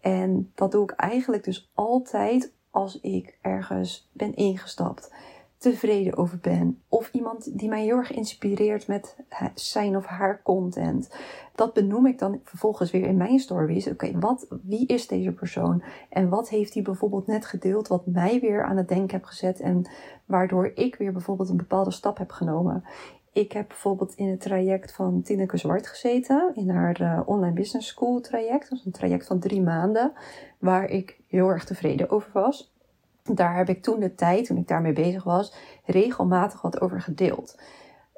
En 0.00 0.52
dat 0.54 0.72
doe 0.72 0.82
ik 0.82 0.90
eigenlijk 0.90 1.44
dus 1.44 1.70
altijd 1.74 2.52
als 2.70 3.00
ik 3.00 3.38
ergens 3.40 4.10
ben 4.12 4.34
ingestapt, 4.34 5.14
tevreden 5.60 6.16
over 6.16 6.38
ben. 6.38 6.82
Of 6.88 7.10
iemand 7.12 7.58
die 7.58 7.68
mij 7.68 7.82
heel 7.82 7.96
erg 7.96 8.12
inspireert 8.12 8.86
met 8.86 9.16
zijn 9.54 9.96
of 9.96 10.06
haar 10.06 10.42
content. 10.42 11.10
Dat 11.54 11.72
benoem 11.72 12.06
ik 12.06 12.18
dan 12.18 12.40
vervolgens 12.44 12.90
weer 12.90 13.06
in 13.06 13.16
mijn 13.16 13.38
stories. 13.38 13.88
Oké, 13.88 14.18
wat, 14.18 14.46
wie 14.62 14.86
is 14.86 15.06
deze 15.06 15.32
persoon? 15.32 15.82
En 16.08 16.28
wat 16.28 16.48
heeft 16.48 16.74
hij 16.74 16.82
bijvoorbeeld 16.82 17.26
net 17.26 17.46
gedeeld 17.46 17.88
wat 17.88 18.06
mij 18.06 18.40
weer 18.40 18.64
aan 18.64 18.76
het 18.76 18.88
denken 18.88 19.16
heb 19.16 19.24
gezet 19.24 19.60
en 19.60 19.88
waardoor 20.24 20.72
ik 20.74 20.94
weer 20.96 21.12
bijvoorbeeld 21.12 21.48
een 21.48 21.56
bepaalde 21.56 21.90
stap 21.90 22.18
heb 22.18 22.30
genomen. 22.30 22.84
Ik 23.32 23.52
heb 23.52 23.68
bijvoorbeeld 23.68 24.14
in 24.14 24.28
het 24.28 24.40
traject 24.40 24.92
van 24.92 25.22
Tineke 25.22 25.56
Zwart 25.56 25.86
gezeten, 25.86 26.52
in 26.54 26.70
haar 26.70 27.00
uh, 27.00 27.20
online 27.24 27.54
business 27.54 27.88
school 27.88 28.20
traject. 28.20 28.70
Dat 28.70 28.78
is 28.78 28.84
een 28.84 28.92
traject 28.92 29.26
van 29.26 29.40
drie 29.40 29.62
maanden, 29.62 30.12
waar 30.58 30.88
ik 30.88 31.20
heel 31.26 31.48
erg 31.48 31.64
tevreden 31.64 32.10
over 32.10 32.30
was. 32.32 32.72
Daar 33.34 33.56
heb 33.56 33.68
ik 33.68 33.82
toen 33.82 34.00
de 34.00 34.14
tijd, 34.14 34.46
toen 34.46 34.56
ik 34.56 34.68
daarmee 34.68 34.92
bezig 34.92 35.24
was, 35.24 35.54
regelmatig 35.84 36.62
wat 36.62 36.80
over 36.80 37.00
gedeeld. 37.00 37.60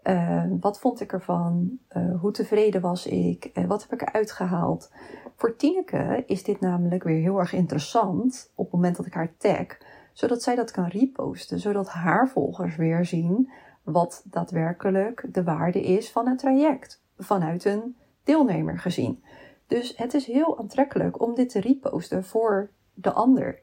Uh, 0.04 0.45
wat 0.61 0.81
vond 0.81 1.00
ik 1.00 1.12
ervan? 1.12 1.78
Uh, 1.97 2.21
hoe 2.21 2.31
tevreden 2.31 2.81
was 2.81 3.07
ik? 3.07 3.50
Uh, 3.54 3.64
wat 3.64 3.83
heb 3.83 3.92
ik 3.92 4.09
eruit 4.09 4.33
gehaald? 4.33 4.92
Voor 5.37 5.57
Tineke 5.57 6.23
is 6.26 6.42
dit 6.42 6.61
namelijk 6.61 7.02
weer 7.02 7.21
heel 7.21 7.38
erg 7.38 7.52
interessant 7.52 8.52
op 8.54 8.64
het 8.64 8.75
moment 8.75 8.97
dat 8.97 9.07
ik 9.07 9.14
haar 9.14 9.37
tag, 9.37 9.66
zodat 10.12 10.42
zij 10.42 10.54
dat 10.54 10.71
kan 10.71 10.87
reposten, 10.87 11.61
zodat 11.61 11.88
haar 11.88 12.28
volgers 12.28 12.76
weer 12.76 13.04
zien 13.04 13.50
wat 13.83 14.23
daadwerkelijk 14.25 15.25
de 15.33 15.45
waarde 15.45 15.83
is 15.83 16.11
van 16.11 16.28
het 16.28 16.38
traject 16.38 17.02
vanuit 17.19 17.64
een 17.64 17.97
deelnemer 18.25 18.78
gezien. 18.78 19.25
Dus 19.66 19.97
het 19.97 20.14
is 20.14 20.26
heel 20.26 20.59
aantrekkelijk 20.59 21.21
om 21.21 21.35
dit 21.35 21.49
te 21.49 21.61
reposten 21.61 22.25
voor 22.25 22.71
de 22.95 23.12
ander. 23.12 23.61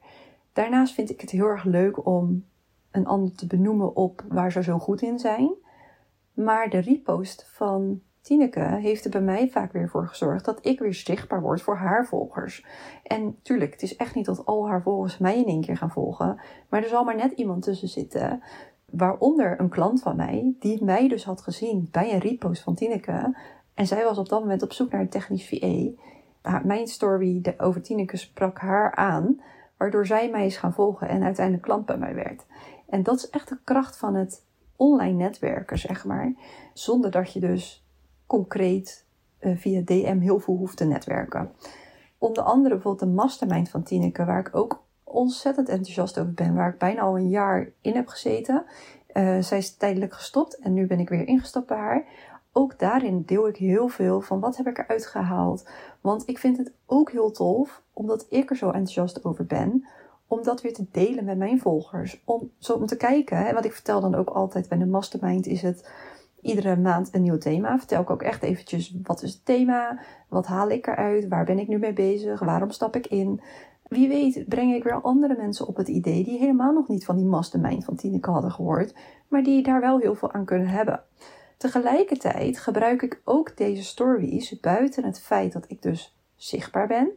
Daarnaast 0.53 0.93
vind 0.93 1.09
ik 1.09 1.21
het 1.21 1.29
heel 1.29 1.45
erg 1.45 1.63
leuk 1.63 2.05
om 2.05 2.45
een 2.91 3.05
ander 3.05 3.35
te 3.35 3.47
benoemen 3.47 3.95
op 3.95 4.23
waar 4.27 4.51
ze 4.51 4.63
zo 4.63 4.79
goed 4.79 5.01
in 5.01 5.19
zijn. 5.19 5.53
Maar 6.33 6.69
de 6.69 6.79
repost 6.79 7.49
van 7.51 8.01
Tineke 8.21 8.59
heeft 8.59 9.05
er 9.05 9.11
bij 9.11 9.21
mij 9.21 9.49
vaak 9.49 9.71
weer 9.71 9.89
voor 9.89 10.07
gezorgd 10.07 10.45
dat 10.45 10.65
ik 10.65 10.79
weer 10.79 10.93
zichtbaar 10.93 11.41
word 11.41 11.61
voor 11.61 11.75
haar 11.77 12.07
volgers. 12.07 12.65
En 13.03 13.39
tuurlijk, 13.41 13.71
het 13.71 13.81
is 13.81 13.95
echt 13.95 14.15
niet 14.15 14.25
dat 14.25 14.45
al 14.45 14.67
haar 14.67 14.81
volgers 14.81 15.17
mij 15.17 15.37
in 15.37 15.45
één 15.45 15.61
keer 15.61 15.77
gaan 15.77 15.91
volgen. 15.91 16.39
Maar 16.69 16.83
er 16.83 16.89
zal 16.89 17.03
maar 17.03 17.15
net 17.15 17.31
iemand 17.31 17.63
tussen 17.63 17.87
zitten 17.87 18.41
Waaronder 18.91 19.59
een 19.59 19.69
klant 19.69 20.01
van 20.01 20.15
mij, 20.15 20.53
die 20.59 20.83
mij 20.83 21.07
dus 21.07 21.23
had 21.23 21.41
gezien 21.41 21.87
bij 21.91 22.13
een 22.13 22.19
repost 22.19 22.61
van 22.61 22.75
Tineke. 22.75 23.37
En 23.73 23.87
zij 23.87 24.03
was 24.03 24.17
op 24.17 24.29
dat 24.29 24.39
moment 24.39 24.61
op 24.61 24.73
zoek 24.73 24.91
naar 24.91 25.01
een 25.01 25.09
technisch 25.09 25.47
VA. 25.47 26.59
Mijn 26.63 26.87
story 26.87 27.55
over 27.57 27.81
Tineke 27.81 28.17
sprak 28.17 28.59
haar 28.59 28.95
aan, 28.95 29.41
waardoor 29.79 30.05
zij 30.05 30.29
mij 30.29 30.45
is 30.45 30.57
gaan 30.57 30.73
volgen 30.73 31.07
en 31.07 31.23
uiteindelijk 31.23 31.65
klant 31.65 31.85
bij 31.85 31.97
mij 31.97 32.15
werd. 32.15 32.45
En 32.89 33.03
dat 33.03 33.17
is 33.17 33.29
echt 33.29 33.49
de 33.49 33.57
kracht 33.63 33.97
van 33.97 34.15
het 34.15 34.45
online 34.75 35.17
netwerken, 35.17 35.77
zeg 35.77 36.05
maar. 36.05 36.33
Zonder 36.73 37.11
dat 37.11 37.33
je 37.33 37.39
dus 37.39 37.85
concreet 38.27 39.05
uh, 39.39 39.57
via 39.57 39.81
DM 39.85 40.19
heel 40.19 40.39
veel 40.39 40.55
hoeft 40.55 40.77
te 40.77 40.85
netwerken. 40.85 41.51
Onder 42.17 42.43
andere 42.43 42.73
bijvoorbeeld 42.73 43.09
de 43.09 43.15
mastermind 43.15 43.69
van 43.69 43.83
Tineke, 43.83 44.25
waar 44.25 44.39
ik 44.39 44.55
ook 44.55 44.83
ontzettend 45.03 45.69
enthousiast 45.69 46.19
over 46.19 46.33
ben, 46.33 46.55
waar 46.55 46.69
ik 46.69 46.77
bijna 46.77 47.01
al 47.01 47.17
een 47.17 47.29
jaar 47.29 47.69
in 47.81 47.95
heb 47.95 48.07
gezeten. 48.07 48.65
Uh, 49.13 49.41
zij 49.41 49.57
is 49.57 49.75
tijdelijk 49.75 50.13
gestopt 50.13 50.59
en 50.59 50.73
nu 50.73 50.87
ben 50.87 50.99
ik 50.99 51.09
weer 51.09 51.27
ingestapt 51.27 51.67
bij 51.67 51.77
haar. 51.77 52.05
Ook 52.51 52.79
daarin 52.79 53.23
deel 53.25 53.47
ik 53.47 53.55
heel 53.55 53.87
veel 53.87 54.21
van 54.21 54.39
wat 54.39 54.57
heb 54.57 54.67
ik 54.67 54.77
eruit 54.77 55.05
gehaald. 55.05 55.69
Want 56.01 56.23
ik 56.25 56.37
vind 56.37 56.57
het 56.57 56.73
ook 56.85 57.11
heel 57.11 57.31
tof, 57.31 57.81
omdat 57.93 58.25
ik 58.29 58.49
er 58.49 58.55
zo 58.55 58.65
enthousiast 58.65 59.25
over 59.25 59.45
ben, 59.45 59.87
om 60.27 60.43
dat 60.43 60.61
weer 60.61 60.73
te 60.73 60.85
delen 60.91 61.25
met 61.25 61.37
mijn 61.37 61.59
volgers. 61.59 62.21
Om, 62.25 62.51
zo 62.57 62.73
om 62.73 62.85
te 62.85 62.97
kijken, 62.97 63.37
hè, 63.37 63.53
wat 63.53 63.65
ik 63.65 63.73
vertel 63.73 64.01
dan 64.01 64.15
ook 64.15 64.29
altijd 64.29 64.69
bij 64.69 64.77
de 64.77 64.85
mastermind 64.85 65.45
is 65.45 65.61
het 65.61 65.89
iedere 66.41 66.75
maand 66.75 67.13
een 67.13 67.21
nieuw 67.21 67.37
thema. 67.37 67.77
Vertel 67.77 68.01
ik 68.01 68.09
ook 68.09 68.21
echt 68.21 68.43
eventjes 68.43 68.95
wat 69.03 69.23
is 69.23 69.33
het 69.33 69.45
thema, 69.45 69.99
wat 70.27 70.45
haal 70.45 70.69
ik 70.69 70.87
eruit, 70.87 71.27
waar 71.27 71.45
ben 71.45 71.59
ik 71.59 71.67
nu 71.67 71.77
mee 71.77 71.93
bezig, 71.93 72.39
waarom 72.39 72.71
stap 72.71 72.95
ik 72.95 73.07
in. 73.07 73.41
Wie 73.87 74.07
weet 74.07 74.45
breng 74.47 74.73
ik 74.73 74.83
weer 74.83 75.01
andere 75.01 75.35
mensen 75.37 75.67
op 75.67 75.75
het 75.75 75.87
idee 75.87 76.23
die 76.23 76.39
helemaal 76.39 76.73
nog 76.73 76.87
niet 76.87 77.05
van 77.05 77.15
die 77.15 77.25
mastermind 77.25 77.85
van 77.85 77.95
Tineke 77.95 78.31
hadden 78.31 78.51
gehoord, 78.51 78.93
maar 79.27 79.43
die 79.43 79.63
daar 79.63 79.81
wel 79.81 79.99
heel 79.99 80.15
veel 80.15 80.31
aan 80.31 80.45
kunnen 80.45 80.67
hebben. 80.67 81.03
Tegelijkertijd 81.59 82.59
gebruik 82.59 83.01
ik 83.01 83.21
ook 83.23 83.57
deze 83.57 83.83
stories 83.83 84.59
buiten 84.59 85.03
het 85.03 85.19
feit 85.19 85.53
dat 85.53 85.65
ik 85.67 85.81
dus 85.81 86.17
zichtbaar 86.35 86.87
ben, 86.87 87.09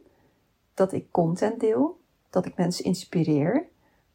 dat 0.73 0.93
ik 0.93 1.11
content 1.11 1.59
deel, 1.59 1.99
dat 2.29 2.45
ik 2.45 2.57
mensen 2.57 2.85
inspireer, 2.85 3.65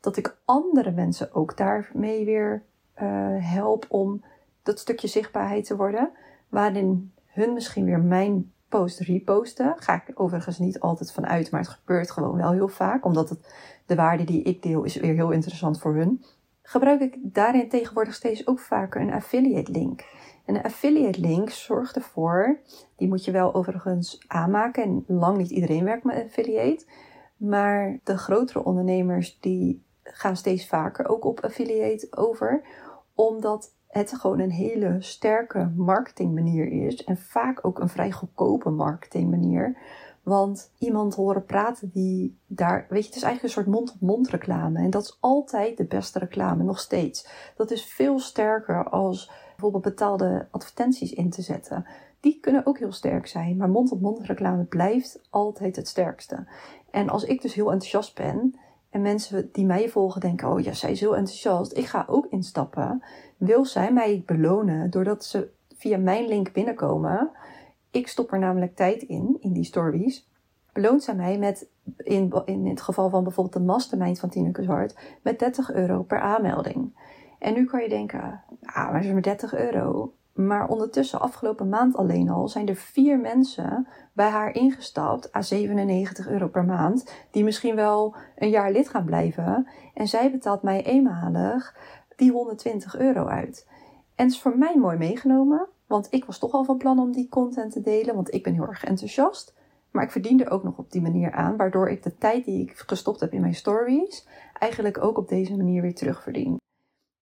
dat 0.00 0.16
ik 0.16 0.36
andere 0.44 0.90
mensen 0.90 1.34
ook 1.34 1.56
daarmee 1.56 2.24
weer 2.24 2.62
uh, 3.02 3.52
help 3.52 3.86
om 3.88 4.24
dat 4.62 4.78
stukje 4.78 5.08
zichtbaarheid 5.08 5.64
te 5.64 5.76
worden, 5.76 6.10
waarin 6.48 7.12
hun 7.26 7.52
misschien 7.52 7.84
weer 7.84 8.00
mijn 8.00 8.52
post 8.68 8.98
reposten. 8.98 9.74
Ga 9.78 9.94
ik 10.06 10.20
overigens 10.20 10.58
niet 10.58 10.80
altijd 10.80 11.12
van 11.12 11.26
uit, 11.26 11.50
maar 11.50 11.60
het 11.60 11.70
gebeurt 11.70 12.10
gewoon 12.10 12.36
wel 12.36 12.52
heel 12.52 12.68
vaak, 12.68 13.04
omdat 13.04 13.28
het, 13.28 13.54
de 13.86 13.94
waarde 13.94 14.24
die 14.24 14.42
ik 14.42 14.62
deel 14.62 14.84
is 14.84 14.96
weer 14.96 15.14
heel 15.14 15.30
interessant 15.30 15.80
voor 15.80 15.94
hun. 15.94 16.24
Gebruik 16.68 17.00
ik 17.00 17.16
daarin 17.22 17.68
tegenwoordig 17.68 18.14
steeds 18.14 18.46
ook 18.46 18.58
vaker 18.58 19.00
een 19.00 19.12
affiliate 19.12 19.70
link. 19.70 20.04
En 20.44 20.54
een 20.54 20.62
affiliate 20.62 21.20
link 21.20 21.50
zorgt 21.50 21.96
ervoor, 21.96 22.60
die 22.96 23.08
moet 23.08 23.24
je 23.24 23.30
wel 23.30 23.54
overigens 23.54 24.24
aanmaken 24.26 24.82
en 24.82 25.04
lang 25.06 25.36
niet 25.36 25.50
iedereen 25.50 25.84
werkt 25.84 26.04
met 26.04 26.24
affiliate, 26.24 26.86
maar 27.36 27.98
de 28.04 28.18
grotere 28.18 28.64
ondernemers 28.64 29.40
die 29.40 29.84
gaan 30.02 30.36
steeds 30.36 30.68
vaker 30.68 31.08
ook 31.08 31.24
op 31.24 31.40
affiliate 31.40 32.06
over, 32.10 32.62
omdat 33.14 33.74
het 33.88 34.14
gewoon 34.14 34.40
een 34.40 34.50
hele 34.50 34.96
sterke 34.98 35.72
marketingmanier 35.76 36.86
is. 36.86 37.04
En 37.04 37.16
vaak 37.16 37.66
ook 37.66 37.78
een 37.78 37.88
vrij 37.88 38.12
goedkope 38.12 38.70
marketingmanier. 38.70 39.76
Want 40.22 40.70
iemand 40.78 41.14
horen 41.14 41.44
praten 41.44 41.90
die 41.92 42.38
daar, 42.46 42.86
weet 42.88 43.02
je, 43.02 43.06
het 43.06 43.16
is 43.16 43.22
eigenlijk 43.22 43.42
een 43.42 43.62
soort 43.62 43.76
mond-op-mond 43.76 44.28
reclame. 44.28 44.78
En 44.78 44.90
dat 44.90 45.02
is 45.02 45.16
altijd 45.20 45.76
de 45.76 45.84
beste 45.84 46.18
reclame, 46.18 46.62
nog 46.62 46.78
steeds. 46.78 47.28
Dat 47.56 47.70
is 47.70 47.84
veel 47.84 48.18
sterker 48.18 48.88
als 48.88 49.30
bijvoorbeeld 49.50 49.84
betaalde 49.84 50.48
advertenties 50.50 51.12
in 51.12 51.30
te 51.30 51.42
zetten. 51.42 51.86
Die 52.20 52.38
kunnen 52.40 52.66
ook 52.66 52.78
heel 52.78 52.92
sterk 52.92 53.26
zijn, 53.26 53.56
maar 53.56 53.68
mond-op-mond 53.68 54.26
reclame 54.26 54.64
blijft 54.64 55.20
altijd 55.30 55.76
het 55.76 55.88
sterkste. 55.88 56.46
En 56.90 57.08
als 57.08 57.24
ik 57.24 57.42
dus 57.42 57.54
heel 57.54 57.72
enthousiast 57.72 58.14
ben 58.14 58.58
en 58.90 59.02
mensen 59.02 59.48
die 59.52 59.66
mij 59.66 59.88
volgen 59.88 60.20
denken: 60.20 60.48
oh 60.48 60.60
ja, 60.60 60.72
zij 60.72 60.90
is 60.90 61.00
heel 61.00 61.16
enthousiast, 61.16 61.76
ik 61.76 61.86
ga 61.86 62.04
ook 62.08 62.26
instappen 62.26 63.02
wil 63.38 63.64
zij 63.64 63.92
mij 63.92 64.22
belonen 64.26 64.90
doordat 64.90 65.24
ze 65.24 65.50
via 65.76 65.98
mijn 65.98 66.26
link 66.28 66.52
binnenkomen. 66.52 67.30
Ik 67.90 68.08
stop 68.08 68.32
er 68.32 68.38
namelijk 68.38 68.76
tijd 68.76 69.02
in, 69.02 69.36
in 69.40 69.52
die 69.52 69.64
stories. 69.64 70.28
Beloont 70.72 71.02
zij 71.02 71.14
mij 71.14 71.38
met, 71.38 71.68
in, 71.96 72.42
in 72.44 72.66
het 72.66 72.80
geval 72.80 73.10
van 73.10 73.22
bijvoorbeeld 73.22 73.56
de 73.56 73.72
mastermind 73.72 74.18
van 74.18 74.28
Tineke 74.28 74.62
Zwart, 74.62 74.98
met 75.22 75.38
30 75.38 75.72
euro 75.72 76.02
per 76.02 76.20
aanmelding. 76.20 76.92
En 77.38 77.54
nu 77.54 77.64
kan 77.64 77.82
je 77.82 77.88
denken, 77.88 78.42
ah, 78.62 78.74
maar 78.74 78.92
dat 78.92 79.04
is 79.04 79.12
maar 79.12 79.22
30 79.22 79.54
euro. 79.54 80.12
Maar 80.32 80.68
ondertussen, 80.68 81.20
afgelopen 81.20 81.68
maand 81.68 81.96
alleen 81.96 82.28
al, 82.30 82.48
zijn 82.48 82.68
er 82.68 82.76
vier 82.76 83.18
mensen 83.18 83.86
bij 84.12 84.28
haar 84.28 84.54
ingestapt 84.54 85.32
aan 85.32 85.44
97 85.44 86.28
euro 86.28 86.48
per 86.48 86.64
maand. 86.64 87.12
Die 87.30 87.44
misschien 87.44 87.74
wel 87.74 88.14
een 88.36 88.50
jaar 88.50 88.72
lid 88.72 88.88
gaan 88.88 89.04
blijven. 89.04 89.66
En 89.94 90.08
zij 90.08 90.30
betaalt 90.30 90.62
mij 90.62 90.84
eenmalig 90.84 91.76
die 92.16 92.32
120 92.32 92.96
euro 92.96 93.26
uit. 93.26 93.66
En 94.14 94.24
het 94.24 94.34
is 94.34 94.40
voor 94.40 94.58
mij 94.58 94.76
mooi 94.76 94.96
meegenomen, 94.96 95.68
want 95.88 96.06
ik 96.10 96.24
was 96.24 96.38
toch 96.38 96.52
al 96.52 96.64
van 96.64 96.78
plan 96.78 96.98
om 96.98 97.12
die 97.12 97.28
content 97.28 97.72
te 97.72 97.80
delen, 97.80 98.14
want 98.14 98.34
ik 98.34 98.42
ben 98.42 98.54
heel 98.54 98.66
erg 98.66 98.84
enthousiast. 98.84 99.54
Maar 99.90 100.04
ik 100.04 100.10
verdien 100.10 100.44
er 100.44 100.50
ook 100.50 100.62
nog 100.62 100.78
op 100.78 100.90
die 100.90 101.02
manier 101.02 101.32
aan, 101.32 101.56
waardoor 101.56 101.90
ik 101.90 102.02
de 102.02 102.14
tijd 102.14 102.44
die 102.44 102.62
ik 102.62 102.72
gestopt 102.86 103.20
heb 103.20 103.32
in 103.32 103.40
mijn 103.40 103.54
stories 103.54 104.28
eigenlijk 104.58 105.02
ook 105.02 105.18
op 105.18 105.28
deze 105.28 105.56
manier 105.56 105.82
weer 105.82 105.94
terugverdien. 105.94 106.56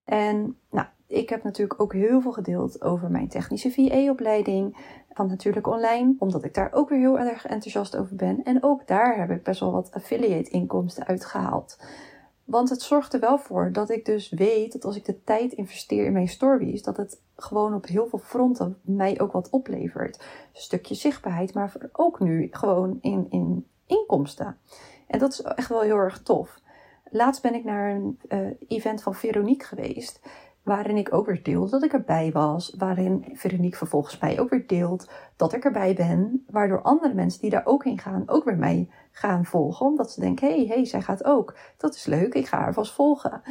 En 0.04 0.58
nou, 0.70 0.86
ik 1.06 1.28
heb 1.28 1.42
natuurlijk 1.42 1.80
ook 1.80 1.92
heel 1.92 2.20
veel 2.20 2.32
gedeeld 2.32 2.82
over 2.82 3.10
mijn 3.10 3.28
technische 3.28 3.70
VA-opleiding 3.70 4.76
van 5.12 5.26
Natuurlijk 5.26 5.66
Online, 5.66 6.14
omdat 6.18 6.44
ik 6.44 6.54
daar 6.54 6.72
ook 6.72 6.88
weer 6.88 6.98
heel 6.98 7.18
erg 7.18 7.46
enthousiast 7.46 7.96
over 7.96 8.16
ben. 8.16 8.42
En 8.42 8.62
ook 8.62 8.86
daar 8.86 9.18
heb 9.18 9.30
ik 9.30 9.42
best 9.42 9.60
wel 9.60 9.72
wat 9.72 9.92
affiliate 9.92 10.50
inkomsten 10.50 11.06
uitgehaald. 11.06 11.78
Want 12.46 12.70
het 12.70 12.82
zorgt 12.82 13.14
er 13.14 13.20
wel 13.20 13.38
voor 13.38 13.72
dat 13.72 13.90
ik 13.90 14.04
dus 14.04 14.28
weet 14.28 14.72
dat 14.72 14.84
als 14.84 14.96
ik 14.96 15.04
de 15.04 15.22
tijd 15.24 15.52
investeer 15.52 16.04
in 16.04 16.12
mijn 16.12 16.28
stories, 16.28 16.82
dat 16.82 16.96
het 16.96 17.20
gewoon 17.36 17.74
op 17.74 17.86
heel 17.86 18.06
veel 18.06 18.18
fronten 18.18 18.78
mij 18.82 19.20
ook 19.20 19.32
wat 19.32 19.50
oplevert. 19.50 20.16
Een 20.16 20.60
stukje 20.60 20.94
zichtbaarheid, 20.94 21.54
maar 21.54 21.72
ook 21.92 22.20
nu 22.20 22.48
gewoon 22.50 22.98
in, 23.00 23.26
in 23.30 23.66
inkomsten. 23.86 24.58
En 25.06 25.18
dat 25.18 25.32
is 25.32 25.42
echt 25.42 25.68
wel 25.68 25.80
heel 25.80 25.96
erg 25.96 26.22
tof. 26.22 26.60
Laatst 27.10 27.42
ben 27.42 27.54
ik 27.54 27.64
naar 27.64 27.90
een 27.90 28.20
uh, 28.28 28.48
event 28.68 29.02
van 29.02 29.14
Veronique 29.14 29.66
geweest. 29.66 30.20
Waarin 30.66 30.96
ik 30.96 31.12
ook 31.14 31.26
weer 31.26 31.42
deelde 31.42 31.70
dat 31.70 31.82
ik 31.82 31.92
erbij 31.92 32.32
was. 32.32 32.74
Waarin 32.78 33.24
Veronique 33.32 33.76
vervolgens 33.76 34.18
mij 34.18 34.40
ook 34.40 34.50
weer 34.50 34.66
deelt 34.66 35.10
dat 35.36 35.52
ik 35.52 35.64
erbij 35.64 35.94
ben. 35.94 36.44
Waardoor 36.50 36.82
andere 36.82 37.14
mensen 37.14 37.40
die 37.40 37.50
daar 37.50 37.66
ook 37.66 37.84
in 37.84 37.98
gaan, 37.98 38.22
ook 38.26 38.44
weer 38.44 38.56
mij 38.56 38.88
gaan 39.10 39.44
volgen. 39.44 39.86
Omdat 39.86 40.10
ze 40.10 40.20
denken, 40.20 40.48
hé, 40.48 40.54
hey, 40.54 40.66
hey, 40.66 40.84
zij 40.84 41.02
gaat 41.02 41.24
ook. 41.24 41.56
Dat 41.76 41.94
is 41.94 42.06
leuk, 42.06 42.34
ik 42.34 42.46
ga 42.46 42.58
haar 42.58 42.72
vast 42.72 42.92
volgen. 42.92 43.42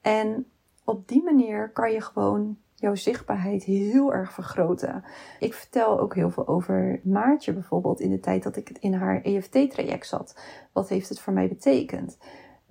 En 0.00 0.46
op 0.84 1.08
die 1.08 1.22
manier 1.22 1.70
kan 1.72 1.92
je 1.92 2.00
gewoon 2.00 2.58
jouw 2.74 2.94
zichtbaarheid 2.94 3.64
heel 3.64 4.12
erg 4.12 4.32
vergroten. 4.32 5.04
Ik 5.38 5.54
vertel 5.54 6.00
ook 6.00 6.14
heel 6.14 6.30
veel 6.30 6.48
over 6.48 7.00
Maartje 7.04 7.52
bijvoorbeeld 7.52 8.00
in 8.00 8.10
de 8.10 8.20
tijd 8.20 8.42
dat 8.42 8.56
ik 8.56 8.70
in 8.80 8.94
haar 8.94 9.22
EFT-traject 9.22 10.06
zat. 10.06 10.40
Wat 10.72 10.88
heeft 10.88 11.08
het 11.08 11.20
voor 11.20 11.32
mij 11.32 11.48
betekend? 11.48 12.18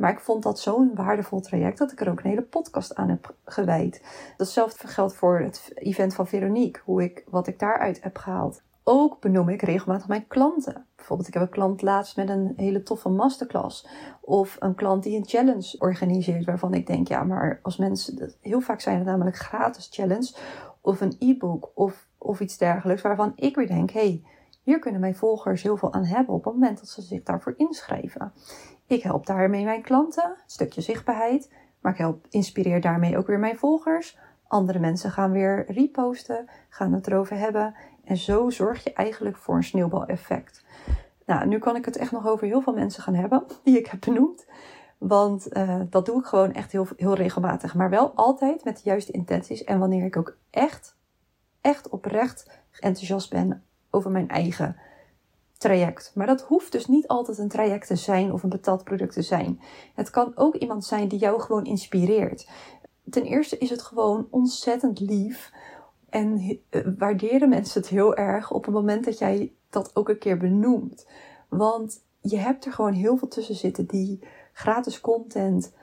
Maar 0.02 0.12
ik 0.12 0.20
vond 0.20 0.44
dat 0.44 0.60
zo'n 0.60 0.92
waardevol 0.96 1.40
traject 1.40 1.78
dat 1.78 1.92
ik 1.92 2.02
er 2.02 2.10
ook 2.10 2.20
een 2.20 2.30
hele 2.30 2.42
podcast 2.42 2.96
aan 2.96 3.10
heb 3.10 3.36
gewijd. 3.46 4.04
Datzelfde 4.38 4.88
geldt 4.88 5.16
voor 5.16 5.40
het 5.40 5.72
event 5.76 6.16
van 6.16 6.28
Veronique, 6.28 6.82
hoe 6.86 7.04
ik, 7.04 7.24
wat 7.30 7.48
ik 7.48 7.60
daaruit 7.60 8.04
heb 8.04 8.18
gehaald. 8.18 8.62
Ook 8.84 9.20
benoem 9.20 9.50
ik 9.50 9.62
regelmatig 9.62 10.08
mijn 10.08 10.28
klanten. 10.28 10.86
Bijvoorbeeld, 10.96 11.28
ik 11.28 11.34
heb 11.34 11.44
een 11.44 11.50
klant 11.50 11.82
laatst 11.82 12.16
met 12.16 12.30
een 12.30 12.54
hele 12.56 12.84
toffe 12.84 13.10
masterclass. 13.10 13.88
Of 14.22 14.58
een 14.60 14.76
klant 14.76 15.04
die 15.04 15.18
een 15.18 15.28
challenge 15.28 15.76
organiseert, 15.80 16.46
waarvan 16.46 16.74
ik 16.74 16.88
denk, 16.88 17.08
ja, 17.08 17.24
maar 17.24 17.60
als 17.62 17.78
mensen, 17.78 18.34
heel 18.42 18.62
vaak 18.62 18.82
zijn 18.82 18.98
het 18.98 19.06
namelijk 19.06 19.36
gratis 19.36 19.88
challenge, 19.92 20.36
of 20.82 21.02
een 21.02 21.16
e-book, 21.20 21.72
of, 21.74 22.08
of 22.18 22.40
iets 22.40 22.58
dergelijks, 22.58 23.02
waarvan 23.02 23.34
ik 23.36 23.56
weer 23.56 23.68
denk, 23.68 23.92
hé, 23.92 24.00
hey, 24.00 24.24
hier 24.64 24.80
kunnen 24.80 25.02
mijn 25.02 25.16
volgers 25.16 25.64
heel 25.64 25.78
veel 25.78 25.94
aan 25.94 26.06
hebben 26.06 26.36
op 26.36 26.44
het 26.44 26.54
moment 26.54 26.80
dat 26.80 26.90
ze 26.90 27.02
zich 27.02 27.24
daarvoor 27.24 27.54
inschrijven. 27.58 28.34
Ik 28.92 29.04
help 29.04 29.26
daarmee 29.26 29.64
mijn 29.64 29.82
klanten, 29.82 30.24
een 30.24 30.36
stukje 30.46 30.82
zichtbaarheid, 30.82 31.52
maar 31.82 31.92
ik 31.92 31.98
help, 31.98 32.26
inspireer 32.30 32.82
daarmee 32.82 33.18
ook 33.18 33.28
weer 33.28 33.40
mijn 33.40 33.58
volgers. 33.58 34.18
Andere 34.48 34.80
mensen 34.80 35.12
gaan 35.12 35.32
weer 35.32 35.72
reposten, 35.72 36.50
gaan 36.70 36.94
het 36.94 37.08
erover 37.08 37.38
hebben. 37.38 37.76
En 38.04 38.18
zo 38.18 38.50
zorg 38.50 38.84
je 38.84 38.94
eigenlijk 38.94 39.38
voor 39.38 39.56
een 39.56 39.64
sneeuwbaleffect. 39.64 40.66
Nou, 41.26 41.48
nu 41.48 41.60
kan 41.60 41.76
ik 41.76 41.86
het 41.86 41.98
echt 41.98 42.12
nog 42.12 42.28
over 42.28 42.48
heel 42.48 42.62
veel 42.62 42.74
mensen 42.74 43.04
gaan 43.04 43.14
hebben 43.14 43.44
die 43.64 43.78
ik 43.78 43.88
heb 43.88 44.00
benoemd. 44.06 44.46
Want 44.98 45.58
uh, 45.58 45.82
dat 45.90 46.06
doe 46.06 46.20
ik 46.20 46.26
gewoon 46.26 46.54
echt 46.54 46.72
heel, 46.72 46.88
heel 46.98 47.16
regelmatig. 47.16 47.76
Maar 47.76 47.90
wel 47.90 48.12
altijd 48.16 48.64
met 48.64 48.76
de 48.76 48.84
juiste 48.84 49.12
intenties. 49.12 49.64
En 49.64 49.80
wanneer 49.80 50.06
ik 50.06 50.18
ook 50.18 50.38
echt, 50.50 50.96
echt 51.62 51.90
oprecht 51.90 52.62
enthousiast 52.80 53.30
ben 53.30 53.64
over 53.90 54.12
mijn 54.12 54.30
eigen 54.30 54.76
traject. 55.62 56.12
Maar 56.16 56.28
dat 56.28 56.42
hoeft 56.42 56.72
dus 56.72 56.88
niet 56.88 57.08
altijd 57.08 57.38
een 57.38 57.50
traject 57.50 57.88
te 57.88 57.96
zijn 57.96 58.34
of 58.34 58.44
een 58.44 58.50
betaald 58.50 58.84
product 58.84 59.14
te 59.14 59.22
zijn. 59.22 59.62
Het 59.96 60.10
kan 60.10 60.32
ook 60.36 60.56
iemand 60.56 60.86
zijn 60.86 61.08
die 61.08 61.20
jou 61.20 61.42
gewoon 61.42 61.66
inspireert. 61.66 62.50
Ten 63.10 63.24
eerste 63.24 63.58
is 63.58 63.70
het 63.70 63.82
gewoon 63.82 64.28
ontzettend 64.30 65.00
lief 65.00 65.52
en 66.10 66.60
eh, 66.70 66.82
waarderen 66.98 67.50
mensen 67.50 67.82
het 67.82 67.90
heel 67.90 68.16
erg 68.16 68.52
op 68.52 68.66
het 68.66 68.74
moment 68.74 69.06
dat 69.06 69.18
jij 69.18 69.54
dat 69.70 69.96
ook 69.96 70.10
een 70.10 70.18
keer 70.18 70.38
benoemt. 70.38 71.08
Want 71.50 72.04
je 72.22 72.38
hebt 72.38 72.66
er 72.66 72.72
gewoon 72.72 72.94
heel 72.94 73.18
veel 73.18 73.28
tussen 73.28 73.56
zitten 73.56 73.86
die 73.86 74.20
gratis 74.54 75.02
content 75.02 75.74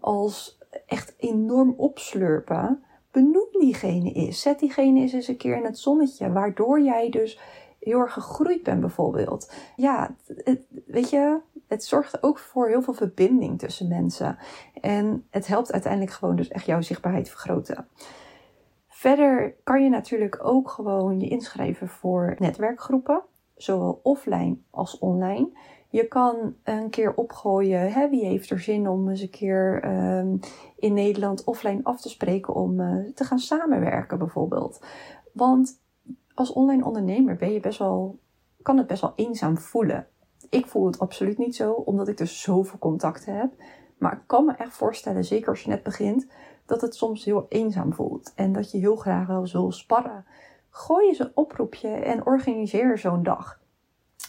als 0.00 0.58
echt 0.86 1.14
enorm 1.16 1.74
opslurpen. 1.76 2.82
Benoem 3.10 3.48
diegene 3.50 4.12
eens. 4.12 4.40
Zet 4.40 4.58
diegene 4.58 5.00
eens 5.00 5.12
eens 5.12 5.28
een 5.28 5.36
keer 5.36 5.56
in 5.56 5.64
het 5.64 5.78
zonnetje. 5.78 6.32
Waardoor 6.32 6.80
jij 6.80 7.10
dus 7.10 7.40
heel 7.90 8.00
erg 8.00 8.12
gegroeid 8.12 8.62
bent 8.62 8.80
bijvoorbeeld. 8.80 9.52
Ja, 9.76 10.14
het, 10.26 10.66
weet 10.86 11.10
je, 11.10 11.40
het 11.66 11.84
zorgt 11.84 12.22
ook 12.22 12.38
voor 12.38 12.68
heel 12.68 12.82
veel 12.82 12.94
verbinding 12.94 13.58
tussen 13.58 13.88
mensen. 13.88 14.38
En 14.80 15.26
het 15.30 15.46
helpt 15.46 15.72
uiteindelijk 15.72 16.12
gewoon 16.12 16.36
dus 16.36 16.48
echt 16.48 16.66
jouw 16.66 16.80
zichtbaarheid 16.80 17.28
vergroten. 17.28 17.88
Verder 18.88 19.54
kan 19.64 19.82
je 19.82 19.88
natuurlijk 19.88 20.38
ook 20.42 20.70
gewoon 20.70 21.20
je 21.20 21.28
inschrijven 21.28 21.88
voor 21.88 22.36
netwerkgroepen, 22.38 23.22
zowel 23.56 24.00
offline 24.02 24.56
als 24.70 24.98
online. 24.98 25.58
Je 25.88 26.08
kan 26.08 26.54
een 26.64 26.90
keer 26.90 27.14
opgooien, 27.14 27.92
hè, 27.92 28.08
wie 28.08 28.24
heeft 28.24 28.50
er 28.50 28.60
zin 28.60 28.88
om 28.88 29.08
eens 29.08 29.20
een 29.20 29.30
keer 29.30 29.84
um, 30.18 30.38
in 30.76 30.94
Nederland 30.94 31.44
offline 31.44 31.80
af 31.82 32.00
te 32.00 32.08
spreken 32.08 32.54
om 32.54 32.80
uh, 32.80 33.12
te 33.14 33.24
gaan 33.24 33.38
samenwerken 33.38 34.18
bijvoorbeeld. 34.18 34.84
Want 35.32 35.84
als 36.36 36.52
online 36.52 36.84
ondernemer 36.84 37.36
ben 37.36 37.52
je 37.52 37.60
best 37.60 37.78
wel, 37.78 38.18
kan 38.62 38.78
het 38.78 38.86
best 38.86 39.00
wel 39.00 39.12
eenzaam 39.16 39.58
voelen. 39.58 40.06
Ik 40.50 40.66
voel 40.66 40.86
het 40.86 40.98
absoluut 40.98 41.38
niet 41.38 41.56
zo, 41.56 41.72
omdat 41.72 42.08
ik 42.08 42.16
dus 42.16 42.40
zoveel 42.40 42.78
contacten 42.78 43.36
heb. 43.36 43.52
Maar 43.98 44.12
ik 44.12 44.22
kan 44.26 44.44
me 44.44 44.52
echt 44.52 44.74
voorstellen, 44.74 45.24
zeker 45.24 45.48
als 45.48 45.62
je 45.62 45.68
net 45.68 45.82
begint, 45.82 46.26
dat 46.66 46.80
het 46.80 46.94
soms 46.94 47.24
heel 47.24 47.46
eenzaam 47.48 47.92
voelt. 47.92 48.32
En 48.34 48.52
dat 48.52 48.70
je 48.70 48.78
heel 48.78 48.96
graag 48.96 49.26
wel 49.26 49.46
wil 49.52 49.72
sparren. 49.72 50.24
Gooi 50.70 51.08
eens 51.08 51.18
een 51.18 51.30
oproepje 51.34 51.88
en 51.88 52.26
organiseer 52.26 52.98
zo'n 52.98 53.22
dag. 53.22 53.60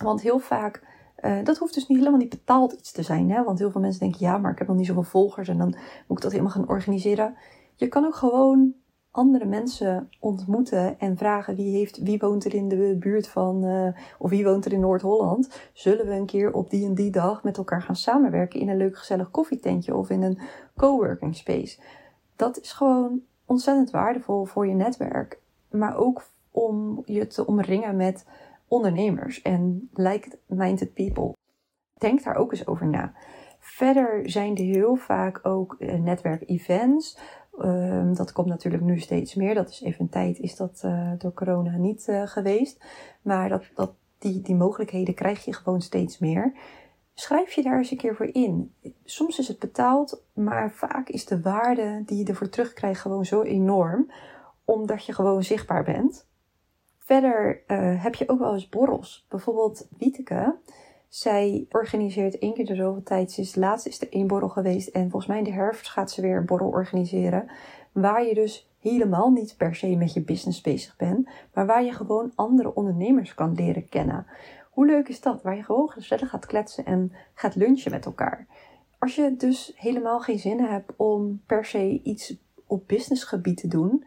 Want 0.02 0.22
heel 0.22 0.40
vaak, 0.40 0.84
uh, 1.20 1.44
dat 1.44 1.58
hoeft 1.58 1.74
dus 1.74 1.88
niet 1.88 1.98
helemaal 1.98 2.20
niet 2.20 2.30
betaald 2.30 2.72
iets 2.72 2.92
te 2.92 3.04
zijn. 3.04 3.32
Hè? 3.32 3.44
Want 3.44 3.60
heel 3.60 3.72
veel 3.72 3.82
mensen 3.82 4.00
denken, 4.00 4.20
ja, 4.20 4.38
maar 4.38 4.52
ik 4.52 4.58
heb 4.58 4.68
nog 4.68 4.78
niet 4.78 4.86
zoveel 4.86 5.04
volgers 5.04 5.48
en 5.48 5.58
dan 5.58 5.76
moet 6.08 6.18
ik 6.18 6.24
dat 6.24 6.32
helemaal 6.32 6.52
gaan 6.52 6.70
organiseren. 6.70 7.36
Je 7.76 7.88
kan 7.88 8.06
ook 8.06 8.16
gewoon 8.16 8.74
andere 9.18 9.46
mensen 9.46 10.10
ontmoeten 10.20 11.00
en 11.00 11.18
vragen 11.18 11.56
wie, 11.56 11.78
heeft, 11.78 11.98
wie 11.98 12.20
woont 12.20 12.46
er 12.46 12.54
in 12.54 12.68
de 12.68 12.96
buurt 13.00 13.28
van, 13.28 13.66
uh, 13.66 13.88
of 14.18 14.30
wie 14.30 14.44
woont 14.44 14.66
er 14.66 14.74
in 14.74 14.80
Noord-Holland. 14.80 15.70
Zullen 15.74 16.06
we 16.06 16.14
een 16.14 16.26
keer 16.26 16.54
op 16.54 16.70
die 16.70 16.86
en 16.86 16.94
die 16.94 17.12
dag 17.12 17.44
met 17.44 17.58
elkaar 17.58 17.82
gaan 17.82 17.96
samenwerken 17.96 18.60
in 18.60 18.70
een 18.70 18.78
leuk 18.78 18.98
gezellig 18.98 19.32
koffietentje 19.32 19.96
of 19.96 20.10
in 20.10 20.22
een 20.22 20.40
coworking 20.76 21.36
space? 21.36 21.80
Dat 22.36 22.60
is 22.60 22.72
gewoon 22.72 23.22
ontzettend 23.46 23.92
waardevol 23.92 24.46
voor 24.46 24.68
je 24.68 24.74
netwerk, 24.74 25.40
maar 25.70 25.98
ook 25.98 26.24
om 26.52 27.02
je 27.06 27.28
te 27.28 27.46
omringen 27.46 27.96
met 27.96 28.26
ondernemers 28.68 29.42
en 29.42 29.90
like-minded 29.94 30.94
people. 30.94 31.34
Denk 31.94 32.24
daar 32.24 32.36
ook 32.36 32.52
eens 32.52 32.68
over 32.68 32.88
na. 32.88 33.14
Verder 33.60 34.30
zijn 34.30 34.56
er 34.56 34.64
heel 34.64 34.96
vaak 34.96 35.40
ook 35.44 35.76
uh, 35.80 35.94
netwerk-events 35.94 37.18
Um, 37.62 38.16
dat 38.16 38.32
komt 38.32 38.48
natuurlijk 38.48 38.84
nu 38.84 39.00
steeds 39.00 39.36
meer. 39.36 39.54
Dat 39.54 39.70
is 39.70 39.82
even 39.82 40.02
een 40.02 40.10
tijd, 40.10 40.40
is 40.40 40.56
dat 40.56 40.82
uh, 40.86 41.12
door 41.18 41.34
corona 41.34 41.78
niet 41.78 42.08
uh, 42.08 42.28
geweest. 42.28 42.86
Maar 43.22 43.50
dat, 43.50 43.64
dat, 43.76 43.92
die, 44.18 44.42
die 44.42 44.56
mogelijkheden 44.56 45.14
krijg 45.14 45.46
je 45.46 45.54
gewoon 45.54 45.82
steeds 45.82 46.20
meer. 46.20 46.54
Schrijf 47.14 47.52
je 47.52 47.64
daar 47.64 47.78
eens 47.78 47.92
een 47.92 47.98
keer 47.98 48.16
voor 48.16 48.30
in. 48.32 48.74
Soms 49.04 49.40
is 49.40 49.48
het 49.48 49.60
betaald, 49.60 50.24
maar 50.34 50.72
vaak 50.72 51.10
is 51.10 51.26
de 51.26 51.42
waarde 51.42 52.04
die 52.06 52.18
je 52.18 52.26
ervoor 52.26 52.50
terugkrijgt 52.50 53.02
gewoon 53.02 53.26
zo 53.26 53.42
enorm, 53.42 54.12
omdat 54.66 55.06
je 55.06 55.14
gewoon 55.14 55.44
zichtbaar 55.44 55.84
bent. 55.84 56.28
Verder 56.98 57.64
uh, 57.68 58.04
heb 58.04 58.16
je 58.16 58.30
ook 58.30 58.40
wel 58.40 58.54
eens 58.54 58.70
borrels. 58.70 59.26
Bijvoorbeeld 59.30 59.88
Wieteke 59.98 60.56
zij 61.08 61.66
organiseert 61.70 62.40
één 62.40 62.54
keer 62.54 62.66
de 62.66 62.76
zoveel 62.76 63.04
tijd. 63.04 63.32
Sinds 63.32 63.56
laatst 63.56 63.88
is 63.88 64.02
er 64.02 64.12
één 64.12 64.28
borrel 64.28 64.50
geweest. 64.50 64.88
En 64.88 65.02
volgens 65.02 65.26
mij 65.26 65.38
in 65.38 65.44
de 65.44 65.52
herfst 65.52 65.90
gaat 65.90 66.12
ze 66.12 66.22
weer 66.22 66.38
een 66.38 66.46
borrel 66.46 66.70
organiseren. 66.70 67.50
Waar 67.92 68.26
je 68.26 68.34
dus 68.34 68.70
helemaal 68.80 69.30
niet 69.30 69.56
per 69.58 69.76
se 69.76 69.96
met 69.96 70.14
je 70.14 70.22
business 70.22 70.62
bezig 70.62 70.96
bent. 70.96 71.30
Maar 71.54 71.66
waar 71.66 71.84
je 71.84 71.92
gewoon 71.92 72.32
andere 72.36 72.76
ondernemers 72.76 73.34
kan 73.34 73.54
leren 73.54 73.90
kennen. 73.90 74.26
Hoe 74.72 74.86
leuk 74.86 75.08
is 75.08 75.22
dat? 75.22 75.42
Waar 75.42 75.56
je 75.56 75.64
gewoon 75.64 75.90
gezellig 75.90 76.30
gaat 76.30 76.46
kletsen 76.46 76.86
en 76.86 77.12
gaat 77.34 77.56
lunchen 77.56 77.92
met 77.92 78.06
elkaar. 78.06 78.48
Als 79.00 79.16
je 79.16 79.36
dus 79.38 79.74
helemaal 79.76 80.20
geen 80.20 80.40
zin 80.40 80.60
hebt 80.60 80.94
om 80.96 81.42
per 81.46 81.66
se 81.66 82.00
iets 82.04 82.36
op 82.68 82.88
businessgebied 82.88 83.58
te 83.58 83.68
doen 83.68 84.06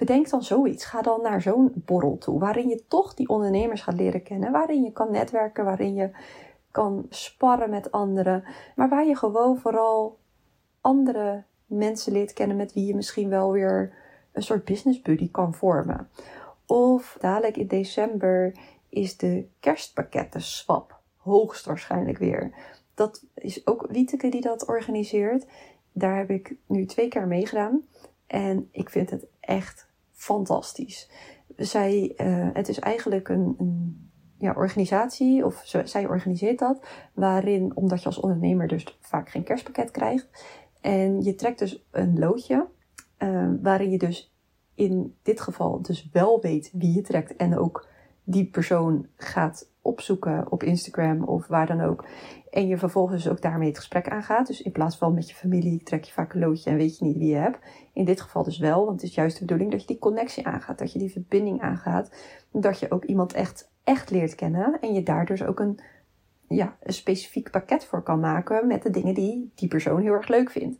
bedenk 0.00 0.30
dan 0.30 0.42
zoiets. 0.42 0.84
Ga 0.84 1.02
dan 1.02 1.22
naar 1.22 1.42
zo'n 1.42 1.72
borrel 1.74 2.18
toe, 2.18 2.38
waarin 2.38 2.68
je 2.68 2.84
toch 2.88 3.14
die 3.14 3.28
ondernemers 3.28 3.82
gaat 3.82 3.94
leren 3.94 4.22
kennen, 4.22 4.52
waarin 4.52 4.82
je 4.82 4.92
kan 4.92 5.10
netwerken, 5.10 5.64
waarin 5.64 5.94
je 5.94 6.10
kan 6.70 7.06
sparren 7.08 7.70
met 7.70 7.92
anderen, 7.92 8.44
maar 8.76 8.88
waar 8.88 9.06
je 9.06 9.16
gewoon 9.16 9.58
vooral 9.58 10.18
andere 10.80 11.44
mensen 11.66 12.12
leert 12.12 12.32
kennen 12.32 12.56
met 12.56 12.72
wie 12.72 12.86
je 12.86 12.94
misschien 12.94 13.28
wel 13.28 13.52
weer 13.52 13.94
een 14.32 14.42
soort 14.42 14.64
business 14.64 15.02
buddy 15.02 15.30
kan 15.30 15.54
vormen. 15.54 16.08
Of 16.66 17.16
dadelijk 17.20 17.56
in 17.56 17.66
december 17.66 18.56
is 18.88 19.16
de 19.16 19.48
kerstpakketten 19.60 20.42
swap 20.42 20.98
hoogstwaarschijnlijk 21.16 22.18
weer. 22.18 22.54
Dat 22.94 23.24
is 23.34 23.66
ook 23.66 23.86
Wieteke 23.90 24.28
die 24.28 24.40
dat 24.40 24.66
organiseert. 24.66 25.46
Daar 25.92 26.16
heb 26.16 26.30
ik 26.30 26.54
nu 26.66 26.86
twee 26.86 27.08
keer 27.08 27.26
meegedaan. 27.26 27.82
En 28.26 28.68
ik 28.72 28.90
vind 28.90 29.10
het 29.10 29.26
echt 29.40 29.89
fantastisch. 30.20 31.10
Zij, 31.56 32.14
uh, 32.16 32.48
het 32.52 32.68
is 32.68 32.78
eigenlijk 32.78 33.28
een, 33.28 33.54
een, 33.58 34.10
ja, 34.38 34.52
organisatie, 34.56 35.44
of 35.44 35.62
zij 35.84 36.06
organiseert 36.06 36.58
dat, 36.58 36.86
waarin, 37.14 37.76
omdat 37.76 38.00
je 38.00 38.06
als 38.06 38.20
ondernemer 38.20 38.68
dus 38.68 38.98
vaak 39.00 39.28
geen 39.28 39.42
kerstpakket 39.42 39.90
krijgt, 39.90 40.28
en 40.80 41.22
je 41.22 41.34
trekt 41.34 41.58
dus 41.58 41.86
een 41.90 42.18
loodje, 42.18 42.66
uh, 43.18 43.50
waarin 43.62 43.90
je 43.90 43.98
dus 43.98 44.34
in 44.74 45.16
dit 45.22 45.40
geval 45.40 45.82
dus 45.82 46.08
wel 46.12 46.40
weet 46.40 46.70
wie 46.72 46.94
je 46.94 47.02
trekt 47.02 47.36
en 47.36 47.58
ook 47.58 47.88
die 48.24 48.50
persoon 48.50 49.06
gaat 49.16 49.70
opzoeken 49.82 50.52
op 50.52 50.62
Instagram 50.62 51.24
of 51.24 51.46
waar 51.46 51.66
dan 51.66 51.80
ook. 51.80 52.04
En 52.50 52.66
je 52.66 52.78
vervolgens 52.78 53.28
ook 53.28 53.42
daarmee 53.42 53.68
het 53.68 53.78
gesprek 53.78 54.08
aangaat. 54.08 54.46
Dus 54.46 54.62
in 54.62 54.72
plaats 54.72 54.96
van 54.96 55.14
met 55.14 55.28
je 55.28 55.34
familie 55.34 55.82
trek 55.82 56.04
je 56.04 56.12
vaak 56.12 56.32
een 56.32 56.40
loodje 56.40 56.70
en 56.70 56.76
weet 56.76 56.98
je 56.98 57.04
niet 57.04 57.16
wie 57.16 57.28
je 57.28 57.36
hebt. 57.36 57.58
In 57.92 58.04
dit 58.04 58.20
geval 58.20 58.42
dus 58.42 58.58
wel, 58.58 58.84
want 58.84 59.00
het 59.00 59.10
is 59.10 59.14
juist 59.14 59.34
de 59.34 59.44
bedoeling 59.44 59.70
dat 59.70 59.80
je 59.80 59.86
die 59.86 59.98
connectie 59.98 60.46
aangaat. 60.46 60.78
Dat 60.78 60.92
je 60.92 60.98
die 60.98 61.12
verbinding 61.12 61.60
aangaat. 61.60 62.10
Dat 62.52 62.78
je 62.78 62.90
ook 62.90 63.04
iemand 63.04 63.32
echt, 63.32 63.70
echt 63.84 64.10
leert 64.10 64.34
kennen. 64.34 64.80
En 64.80 64.94
je 64.94 65.02
daar 65.02 65.26
dus 65.26 65.42
ook 65.42 65.60
een, 65.60 65.80
ja, 66.48 66.76
een 66.82 66.92
specifiek 66.92 67.50
pakket 67.50 67.84
voor 67.84 68.02
kan 68.02 68.20
maken 68.20 68.66
met 68.66 68.82
de 68.82 68.90
dingen 68.90 69.14
die 69.14 69.52
die 69.54 69.68
persoon 69.68 70.00
heel 70.00 70.12
erg 70.12 70.28
leuk 70.28 70.50
vindt. 70.50 70.78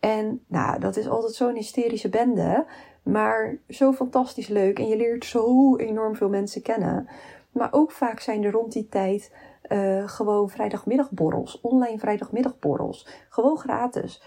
En 0.00 0.44
nou, 0.46 0.80
dat 0.80 0.96
is 0.96 1.08
altijd 1.08 1.34
zo'n 1.34 1.54
hysterische 1.54 2.08
bende. 2.08 2.66
Maar 3.02 3.58
zo 3.68 3.92
fantastisch 3.92 4.48
leuk. 4.48 4.78
En 4.78 4.88
je 4.88 4.96
leert 4.96 5.24
zo 5.24 5.76
enorm 5.76 6.16
veel 6.16 6.28
mensen 6.28 6.62
kennen. 6.62 7.08
Maar 7.52 7.72
ook 7.72 7.90
vaak 7.90 8.20
zijn 8.20 8.44
er 8.44 8.52
rond 8.52 8.72
die 8.72 8.88
tijd 8.88 9.32
uh, 9.68 10.08
gewoon 10.08 10.50
vrijdagmiddagborrels, 10.50 11.60
online 11.60 11.98
vrijdagmiddagborrels. 11.98 13.08
Gewoon 13.28 13.58
gratis. 13.58 14.22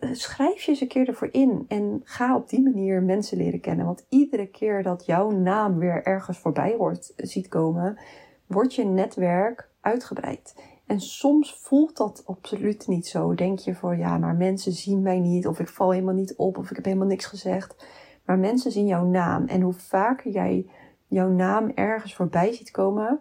Uh, 0.00 0.12
schrijf 0.12 0.62
je 0.62 0.70
eens 0.70 0.80
een 0.80 0.88
keer 0.88 1.08
ervoor 1.08 1.28
in 1.32 1.64
en 1.68 2.00
ga 2.04 2.36
op 2.36 2.48
die 2.48 2.62
manier 2.62 3.02
mensen 3.02 3.36
leren 3.36 3.60
kennen. 3.60 3.86
Want 3.86 4.06
iedere 4.08 4.46
keer 4.46 4.82
dat 4.82 5.06
jouw 5.06 5.30
naam 5.30 5.78
weer 5.78 6.02
ergens 6.02 6.38
voorbij 6.38 6.74
hoort 6.78 7.12
ziet 7.16 7.48
komen, 7.48 7.98
wordt 8.46 8.74
je 8.74 8.84
netwerk 8.84 9.68
uitgebreid. 9.80 10.54
En 10.86 11.00
soms 11.00 11.54
voelt 11.54 11.96
dat 11.96 12.22
absoluut 12.26 12.86
niet 12.86 13.06
zo. 13.06 13.34
Denk 13.34 13.58
je 13.58 13.74
voor 13.74 13.96
ja, 13.96 14.18
maar 14.18 14.34
mensen 14.34 14.72
zien 14.72 15.02
mij 15.02 15.18
niet, 15.18 15.46
of 15.46 15.60
ik 15.60 15.68
val 15.68 15.90
helemaal 15.90 16.14
niet 16.14 16.36
op, 16.36 16.58
of 16.58 16.70
ik 16.70 16.76
heb 16.76 16.84
helemaal 16.84 17.06
niks 17.06 17.26
gezegd. 17.26 17.86
Maar 18.24 18.38
mensen 18.38 18.72
zien 18.72 18.86
jouw 18.86 19.04
naam. 19.04 19.46
En 19.46 19.60
hoe 19.60 19.72
vaker 19.72 20.30
jij 20.30 20.66
jouw 21.14 21.28
naam 21.28 21.72
ergens 21.74 22.14
voorbij 22.14 22.52
ziet 22.52 22.70
komen, 22.70 23.20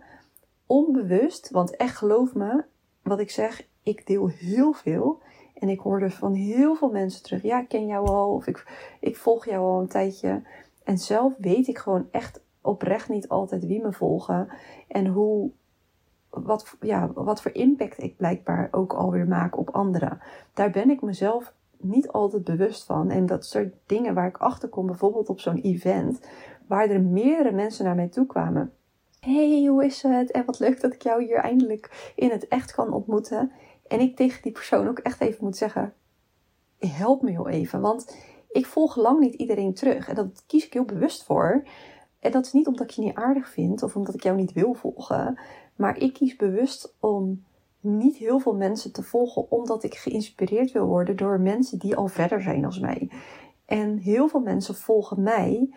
onbewust, 0.66 1.50
want 1.50 1.76
echt 1.76 1.98
geloof 1.98 2.34
me, 2.34 2.64
wat 3.02 3.20
ik 3.20 3.32
zeg, 3.32 3.68
ik 3.84 4.08
deel 4.08 4.28
heel 4.28 4.74
veel. 4.74 5.22
En 5.54 5.70
ik 5.70 5.80
hoor 5.80 6.00
dus 6.00 6.16
van 6.16 6.34
heel 6.34 6.76
veel 6.76 6.92
mensen 6.92 7.24
terug, 7.24 7.42
ja, 7.42 7.60
ik 7.60 7.68
ken 7.68 7.86
jou 7.86 8.08
al, 8.08 8.34
of 8.34 8.48
ik, 8.48 8.88
ik 9.00 9.18
volg 9.18 9.46
jou 9.46 9.66
al 9.66 9.80
een 9.80 9.88
tijdje. 9.88 10.42
En 10.84 10.98
zelf 10.98 11.34
weet 11.38 11.68
ik 11.68 11.78
gewoon 11.78 12.08
echt 12.12 12.42
oprecht 12.62 13.10
niet 13.10 13.30
altijd 13.30 13.66
wie 13.66 13.82
me 13.82 13.94
volgen 13.94 14.48
en 14.88 15.08
hoe, 15.08 15.52
wat, 16.30 16.78
ja, 16.82 17.12
wat 17.14 17.42
voor 17.42 17.54
impact 17.54 18.04
ik 18.04 18.18
blijkbaar 18.18 18.68
ook 18.72 18.94
alweer 18.94 19.28
maak 19.28 19.58
op 19.58 19.70
anderen. 19.70 20.20
Daar 20.54 20.70
ben 20.72 20.90
ik 20.90 21.02
mezelf 21.02 21.54
niet 21.84 22.12
altijd 22.12 22.44
bewust 22.44 22.84
van. 22.84 23.10
En 23.10 23.26
dat 23.26 23.46
soort 23.46 23.74
dingen 23.86 24.14
waar 24.14 24.28
ik 24.28 24.38
achter 24.38 24.70
kom, 24.70 24.86
bijvoorbeeld 24.86 25.30
op 25.30 25.40
zo'n 25.40 25.62
event, 25.62 26.28
waar 26.74 26.90
er 26.90 27.02
meerdere 27.02 27.52
mensen 27.52 27.86
naar 27.86 27.96
mij 27.96 28.08
toe 28.08 28.26
kwamen. 28.26 28.74
Hey, 29.20 29.66
hoe 29.66 29.86
is 29.86 30.02
het? 30.02 30.32
En 30.32 30.46
wat 30.46 30.60
leuk 30.60 30.82
dat 30.82 30.94
ik 30.94 31.02
jou 31.02 31.24
hier 31.24 31.38
eindelijk 31.38 32.14
in 32.16 32.30
het 32.30 32.48
echt 32.48 32.72
kan 32.72 32.94
ontmoeten. 32.94 33.52
En 33.88 34.00
ik 34.00 34.16
tegen 34.16 34.42
die 34.42 34.52
persoon 34.52 34.88
ook 34.88 35.00
echt 35.00 35.22
even 35.22 35.44
moet 35.44 35.58
zeggen: 35.58 35.94
help 36.80 37.22
me 37.22 37.32
heel 37.32 37.50
even. 37.50 37.82
Want 37.82 38.18
ik 38.52 38.66
volg 38.66 38.96
lang 38.96 39.20
niet 39.20 39.34
iedereen 39.34 39.74
terug. 39.74 40.08
En 40.08 40.16
dat 40.16 40.44
kies 40.48 40.66
ik 40.66 40.74
heel 40.74 40.86
bewust 40.86 41.24
voor. 41.24 41.64
En 42.20 42.32
dat 42.32 42.46
is 42.46 42.54
niet 42.54 42.68
omdat 42.68 42.84
ik 42.84 42.92
je 42.92 43.02
niet 43.02 43.16
aardig 43.16 43.50
vind 43.50 43.84
of 43.84 43.96
omdat 43.96 44.14
ik 44.14 44.24
jou 44.24 44.36
niet 44.36 44.54
wil 44.54 44.74
volgen. 44.74 45.40
Maar 45.76 45.98
ik 45.98 46.14
kies 46.14 46.36
bewust 46.36 46.96
om 47.00 47.44
niet 47.80 48.16
heel 48.16 48.40
veel 48.40 48.56
mensen 48.56 48.92
te 48.92 49.04
volgen, 49.04 49.52
omdat 49.52 49.84
ik 49.84 49.96
geïnspireerd 49.96 50.72
wil 50.72 50.86
worden 50.86 51.16
door 51.16 51.40
mensen 51.40 51.80
die 51.80 51.96
al 51.96 52.08
verder 52.08 52.42
zijn 52.42 52.66
als 52.66 52.80
mij. 52.80 53.12
En 53.66 53.98
heel 53.98 54.28
veel 54.28 54.42
mensen 54.42 54.76
volgen 54.76 55.24
mij 55.24 55.74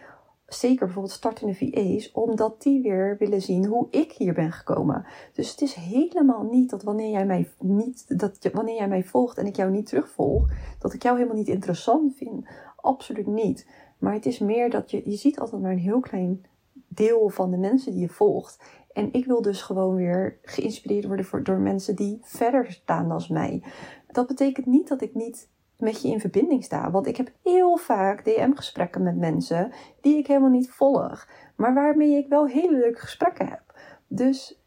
zeker 0.46 0.85
bijvoorbeeld 0.85 1.14
startende 1.14 1.54
VA's, 1.54 2.12
omdat 2.12 2.62
die 2.62 2.82
weer 2.82 3.16
willen 3.18 3.42
zien 3.42 3.66
hoe 3.66 3.87
ik 3.90 4.12
hier 4.12 4.35
ben 4.35 4.52
gekomen. 4.52 5.06
Dus 5.32 5.50
het 5.50 5.61
is 5.61 5.74
helemaal 5.74 6.42
niet 6.42 6.70
dat 6.70 6.82
wanneer 6.82 7.11
jij 7.11 7.26
mij 7.26 7.50
niet, 7.59 8.18
dat 8.18 8.37
je, 8.40 8.50
wanneer 8.50 8.76
jij 8.76 8.88
mij 8.88 9.04
volgt 9.04 9.38
en 9.38 9.46
ik 9.46 9.56
jou 9.56 9.70
niet 9.70 9.87
terugvolg, 9.87 10.48
dat 10.78 10.92
ik 10.92 11.02
jou 11.02 11.16
helemaal 11.16 11.38
niet 11.38 11.48
interessant 11.48 12.16
vind. 12.16 12.46
Absoluut 12.76 13.26
niet. 13.26 13.66
Maar 13.98 14.12
het 14.12 14.26
is 14.26 14.38
meer 14.38 14.70
dat 14.70 14.90
je, 14.90 15.02
je 15.04 15.16
ziet 15.16 15.38
altijd 15.38 15.62
maar 15.62 15.72
een 15.72 15.78
heel 15.78 16.00
klein 16.00 16.44
deel 16.88 17.28
van 17.28 17.50
de 17.50 17.56
mensen 17.56 17.92
die 17.92 18.00
je 18.00 18.09
volgt. 18.09 18.59
En 18.92 19.12
ik 19.12 19.26
wil 19.26 19.42
dus 19.42 19.62
gewoon 19.62 19.94
weer 19.94 20.38
geïnspireerd 20.42 21.04
worden 21.04 21.44
door 21.44 21.59
mensen 21.59 21.96
die 21.96 22.18
verder 22.22 22.72
staan 22.72 23.09
dan 23.09 23.22
mij. 23.28 23.62
Dat 24.06 24.26
betekent 24.26 24.66
niet 24.66 24.88
dat 24.88 25.02
ik 25.02 25.14
niet 25.14 25.48
met 25.78 26.02
je 26.02 26.08
in 26.08 26.20
verbinding 26.20 26.64
sta. 26.64 26.90
Want 26.90 27.06
ik 27.06 27.16
heb 27.16 27.30
heel 27.42 27.76
vaak 27.76 28.24
DM-gesprekken 28.24 29.02
met 29.02 29.16
mensen 29.16 29.72
die 30.00 30.18
ik 30.18 30.26
helemaal 30.26 30.50
niet 30.50 30.70
volg, 30.70 31.28
maar 31.56 31.74
waarmee 31.74 32.16
ik 32.16 32.28
wel 32.28 32.46
hele 32.46 32.78
leuke 32.78 33.00
gesprekken 33.00 33.48
heb. 33.48 33.62
Dus 34.06 34.60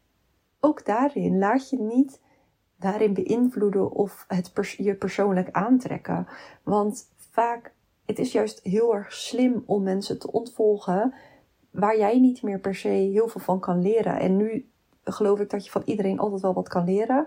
ook 0.60 0.84
daarin 0.84 1.38
laat 1.38 1.70
je 1.70 1.78
niet 1.78 2.20
daarin 2.76 3.14
beïnvloeden 3.14 3.90
of 3.90 4.24
het 4.28 4.74
je 4.76 4.94
persoonlijk 4.94 5.48
aantrekken. 5.50 6.26
Want 6.62 7.08
vaak, 7.16 7.72
het 8.06 8.18
is 8.18 8.32
juist 8.32 8.60
heel 8.62 8.94
erg 8.94 9.12
slim 9.12 9.62
om 9.66 9.82
mensen 9.82 10.18
te 10.18 10.32
ontvolgen 10.32 11.14
waar 11.70 11.98
jij 11.98 12.18
niet 12.18 12.42
meer 12.42 12.58
per 12.58 12.74
se 12.74 12.88
heel 12.88 13.28
veel 13.28 13.40
van 13.40 13.60
kan 13.60 13.82
leren. 13.82 14.18
En 14.20 14.36
nu 14.36 14.70
geloof 15.04 15.40
ik 15.40 15.50
dat 15.50 15.64
je 15.64 15.70
van 15.70 15.82
iedereen 15.84 16.18
altijd 16.18 16.42
wel 16.42 16.54
wat 16.54 16.68
kan 16.68 16.84
leren. 16.84 17.26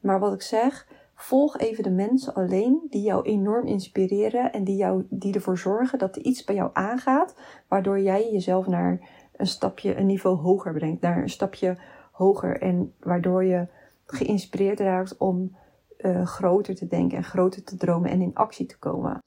Maar 0.00 0.18
wat 0.20 0.32
ik 0.32 0.42
zeg, 0.42 0.86
Volg 1.22 1.58
even 1.58 1.82
de 1.82 1.90
mensen 1.90 2.34
alleen 2.34 2.86
die 2.90 3.02
jou 3.02 3.22
enorm 3.24 3.66
inspireren 3.66 4.52
en 4.52 4.64
die, 4.64 4.76
jou, 4.76 5.06
die 5.10 5.34
ervoor 5.34 5.58
zorgen 5.58 5.98
dat 5.98 6.16
er 6.16 6.22
iets 6.22 6.44
bij 6.44 6.54
jou 6.54 6.70
aangaat, 6.72 7.34
waardoor 7.68 8.00
jij 8.00 8.32
jezelf 8.32 8.66
naar 8.66 9.08
een 9.36 9.46
stapje, 9.46 9.96
een 9.96 10.06
niveau 10.06 10.36
hoger 10.36 10.72
brengt, 10.72 11.00
naar 11.00 11.22
een 11.22 11.30
stapje 11.30 11.78
hoger 12.12 12.60
en 12.60 12.94
waardoor 13.00 13.44
je 13.44 13.66
geïnspireerd 14.06 14.80
raakt 14.80 15.16
om 15.16 15.56
uh, 15.98 16.26
groter 16.26 16.74
te 16.74 16.86
denken 16.86 17.16
en 17.16 17.24
groter 17.24 17.64
te 17.64 17.76
dromen 17.76 18.10
en 18.10 18.20
in 18.20 18.34
actie 18.34 18.66
te 18.66 18.78
komen. 18.78 19.22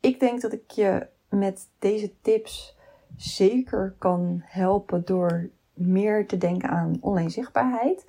Ik 0.00 0.20
denk 0.20 0.40
dat 0.40 0.52
ik 0.52 0.70
je 0.70 1.06
met 1.28 1.68
deze 1.78 2.12
tips 2.20 2.76
zeker 3.16 3.94
kan 3.98 4.42
helpen 4.44 5.04
door 5.04 5.50
meer 5.72 6.26
te 6.26 6.38
denken 6.38 6.68
aan 6.68 6.98
online 7.00 7.30
zichtbaarheid. 7.30 8.06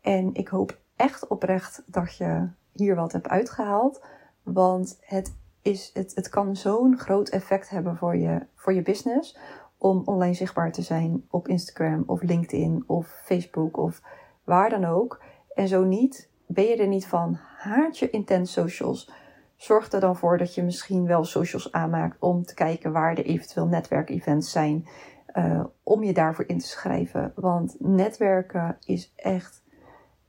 En 0.00 0.34
ik 0.34 0.48
hoop 0.48 0.78
echt 0.98 1.26
oprecht 1.26 1.82
dat 1.86 2.16
je 2.16 2.48
hier 2.72 2.94
wat 2.94 3.12
hebt 3.12 3.28
uitgehaald. 3.28 4.04
Want 4.42 4.98
het, 5.00 5.36
is, 5.62 5.90
het, 5.94 6.14
het 6.14 6.28
kan 6.28 6.56
zo'n 6.56 6.98
groot 6.98 7.28
effect 7.28 7.70
hebben 7.70 7.96
voor 7.96 8.16
je, 8.16 8.46
voor 8.54 8.72
je 8.72 8.82
business. 8.82 9.38
Om 9.78 10.02
online 10.04 10.34
zichtbaar 10.34 10.72
te 10.72 10.82
zijn 10.82 11.24
op 11.30 11.48
Instagram 11.48 12.02
of 12.06 12.22
LinkedIn 12.22 12.84
of 12.86 13.20
Facebook 13.24 13.76
of 13.76 14.02
waar 14.44 14.70
dan 14.70 14.84
ook. 14.84 15.22
En 15.54 15.68
zo 15.68 15.84
niet, 15.84 16.30
ben 16.46 16.64
je 16.64 16.76
er 16.76 16.88
niet 16.88 17.06
van, 17.06 17.38
haat 17.56 17.98
je 17.98 18.10
intens 18.10 18.52
socials. 18.52 19.12
Zorg 19.56 19.92
er 19.92 20.00
dan 20.00 20.16
voor 20.16 20.38
dat 20.38 20.54
je 20.54 20.62
misschien 20.62 21.06
wel 21.06 21.24
socials 21.24 21.72
aanmaakt 21.72 22.16
om 22.20 22.44
te 22.44 22.54
kijken 22.54 22.92
waar 22.92 23.10
er 23.10 23.24
eventueel 23.24 23.66
netwerkevents 23.66 24.50
zijn. 24.50 24.86
Uh, 25.34 25.64
om 25.82 26.02
je 26.02 26.12
daarvoor 26.12 26.44
in 26.48 26.58
te 26.58 26.66
schrijven. 26.66 27.32
Want 27.34 27.76
netwerken 27.78 28.76
is 28.84 29.12
echt 29.16 29.57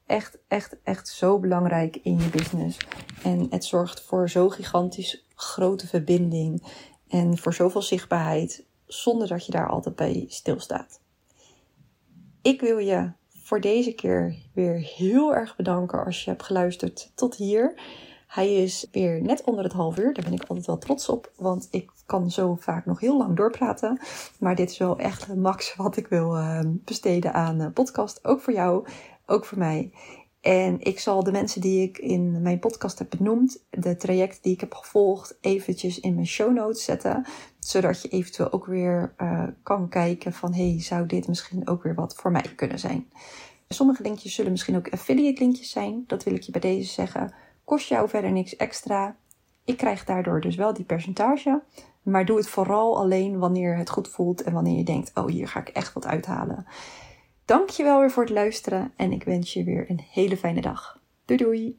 echt, 0.10 0.38
echt, 0.48 0.76
echt 0.84 1.08
zo 1.08 1.40
belangrijk 1.40 2.00
in 2.04 2.20
je 2.20 2.30
business. 2.30 2.78
En 3.24 3.48
het 3.50 3.66
zorgt 3.66 4.02
voor 4.02 4.30
zo 4.30 4.50
gigantisch 4.50 5.26
grote 5.36 5.88
verbinding 5.88 6.64
en 7.08 7.38
voor 7.38 7.54
zoveel 7.54 7.82
zichtbaarheid, 7.82 8.66
zonder 8.86 9.28
dat 9.28 9.46
je 9.46 9.52
daar 9.52 9.70
altijd 9.70 9.96
bij 9.96 10.26
stilstaat. 10.28 11.00
Ik 12.42 12.62
wil 12.62 12.78
je 12.78 13.12
voor 13.44 13.62
deze 13.62 13.92
keer 13.92 14.36
weer 14.54 14.80
heel 14.98 15.36
erg 15.36 15.56
bedanken 15.56 16.06
als 16.06 16.24
je 16.24 16.30
hebt 16.30 16.44
geluisterd 16.44 17.12
tot 17.16 17.36
hier. 17.36 17.82
Hij 18.28 18.56
is 18.56 18.88
weer 18.92 19.22
net 19.22 19.44
onder 19.44 19.64
het 19.64 19.74
half 19.74 19.98
uur. 19.98 20.14
Daar 20.14 20.24
ben 20.24 20.34
ik 20.34 20.46
altijd 20.48 20.66
wel 20.68 20.78
trots 20.78 21.10
op. 21.10 21.32
Want 21.36 21.68
ik 21.72 21.92
kan 22.06 22.32
zo 22.32 22.56
vaak 22.56 22.86
nog 22.86 23.00
heel 23.00 23.18
lang 23.18 23.36
doorpraten. 23.36 24.00
Maar 24.40 24.56
dit 24.56 24.70
is 24.70 24.78
wel 24.78 24.98
echt 24.98 25.36
max 25.36 25.76
wat 25.76 25.98
ik 25.98 26.08
wil 26.08 26.38
uh, 26.38 26.60
besteden 26.66 27.34
aan 27.34 27.62
uh, 27.62 27.68
podcast. 27.74 28.26
Ook 28.26 28.42
voor 28.42 28.54
jou 28.54 28.88
ook 29.30 29.46
voor 29.46 29.58
mij. 29.58 29.92
En 30.42 30.80
ik 30.80 31.00
zal 31.00 31.24
de 31.24 31.32
mensen 31.32 31.62
die 31.62 31.84
ik 31.84 31.98
in 31.98 32.42
mijn 32.42 32.60
podcast 32.60 33.00
heb 33.00 33.10
benoemd, 33.18 33.64
de 33.70 33.96
traject 33.96 34.44
die 34.44 34.54
ik 34.54 34.60
heb 34.60 34.74
gevolgd, 34.74 35.38
eventjes 35.42 36.00
in 36.00 36.16
mijn 36.16 36.28
show 36.28 36.54
notes 36.54 36.84
zetten. 36.84 37.26
Zodat 37.60 38.02
je 38.02 38.08
eventueel 38.08 38.52
ook 38.52 38.66
weer 38.66 39.14
uh, 39.18 39.44
kan 39.64 39.90
kijken 39.90 40.34
van, 40.34 40.54
hey, 40.54 40.82
zou 40.82 41.06
dit 41.06 41.28
misschien 41.28 41.68
ook 41.68 41.84
weer 41.84 41.96
wat 41.96 42.16
voor 42.16 42.32
mij 42.32 42.46
kunnen 42.56 42.80
zijn? 42.80 43.10
Sommige 43.68 44.04
linkjes 44.04 44.36
zullen 44.36 44.52
misschien 44.52 44.76
ook 44.76 44.90
affiliate 44.90 45.42
linkjes 45.42 45.70
zijn. 45.70 46.04
Dat 46.08 46.24
wil 46.24 46.34
ik 46.34 46.42
je 46.42 46.52
bij 46.52 46.62
deze 46.62 46.94
zeggen. 46.94 47.34
Kost 47.64 47.88
jou 47.88 48.10
verder 48.10 48.32
niks 48.32 48.56
extra. 48.56 49.16
Ik 49.66 49.78
krijg 49.78 50.06
daardoor 50.06 50.42
dus 50.42 50.56
wel 50.56 50.74
die 50.74 50.86
percentage. 50.86 51.62
Maar 52.04 52.26
doe 52.26 52.38
het 52.38 52.48
vooral 52.48 52.98
alleen 52.98 53.40
wanneer 53.40 53.78
het 53.78 53.90
goed 53.90 54.08
voelt 54.08 54.44
en 54.44 54.54
wanneer 54.54 54.78
je 54.78 54.84
denkt, 54.84 55.12
oh, 55.14 55.28
hier 55.28 55.48
ga 55.48 55.60
ik 55.60 55.68
echt 55.68 55.94
wat 55.94 56.06
uithalen. 56.06 56.66
Dankjewel 57.50 58.00
weer 58.00 58.12
voor 58.12 58.24
het 58.24 58.32
luisteren 58.32 58.94
en 58.96 59.12
ik 59.12 59.24
wens 59.24 59.54
je 59.54 59.64
weer 59.64 59.90
een 59.90 60.00
hele 60.12 60.38
fijne 60.38 60.62
dag. 60.62 61.00
Doei 61.26 61.40
doei! 61.40 61.78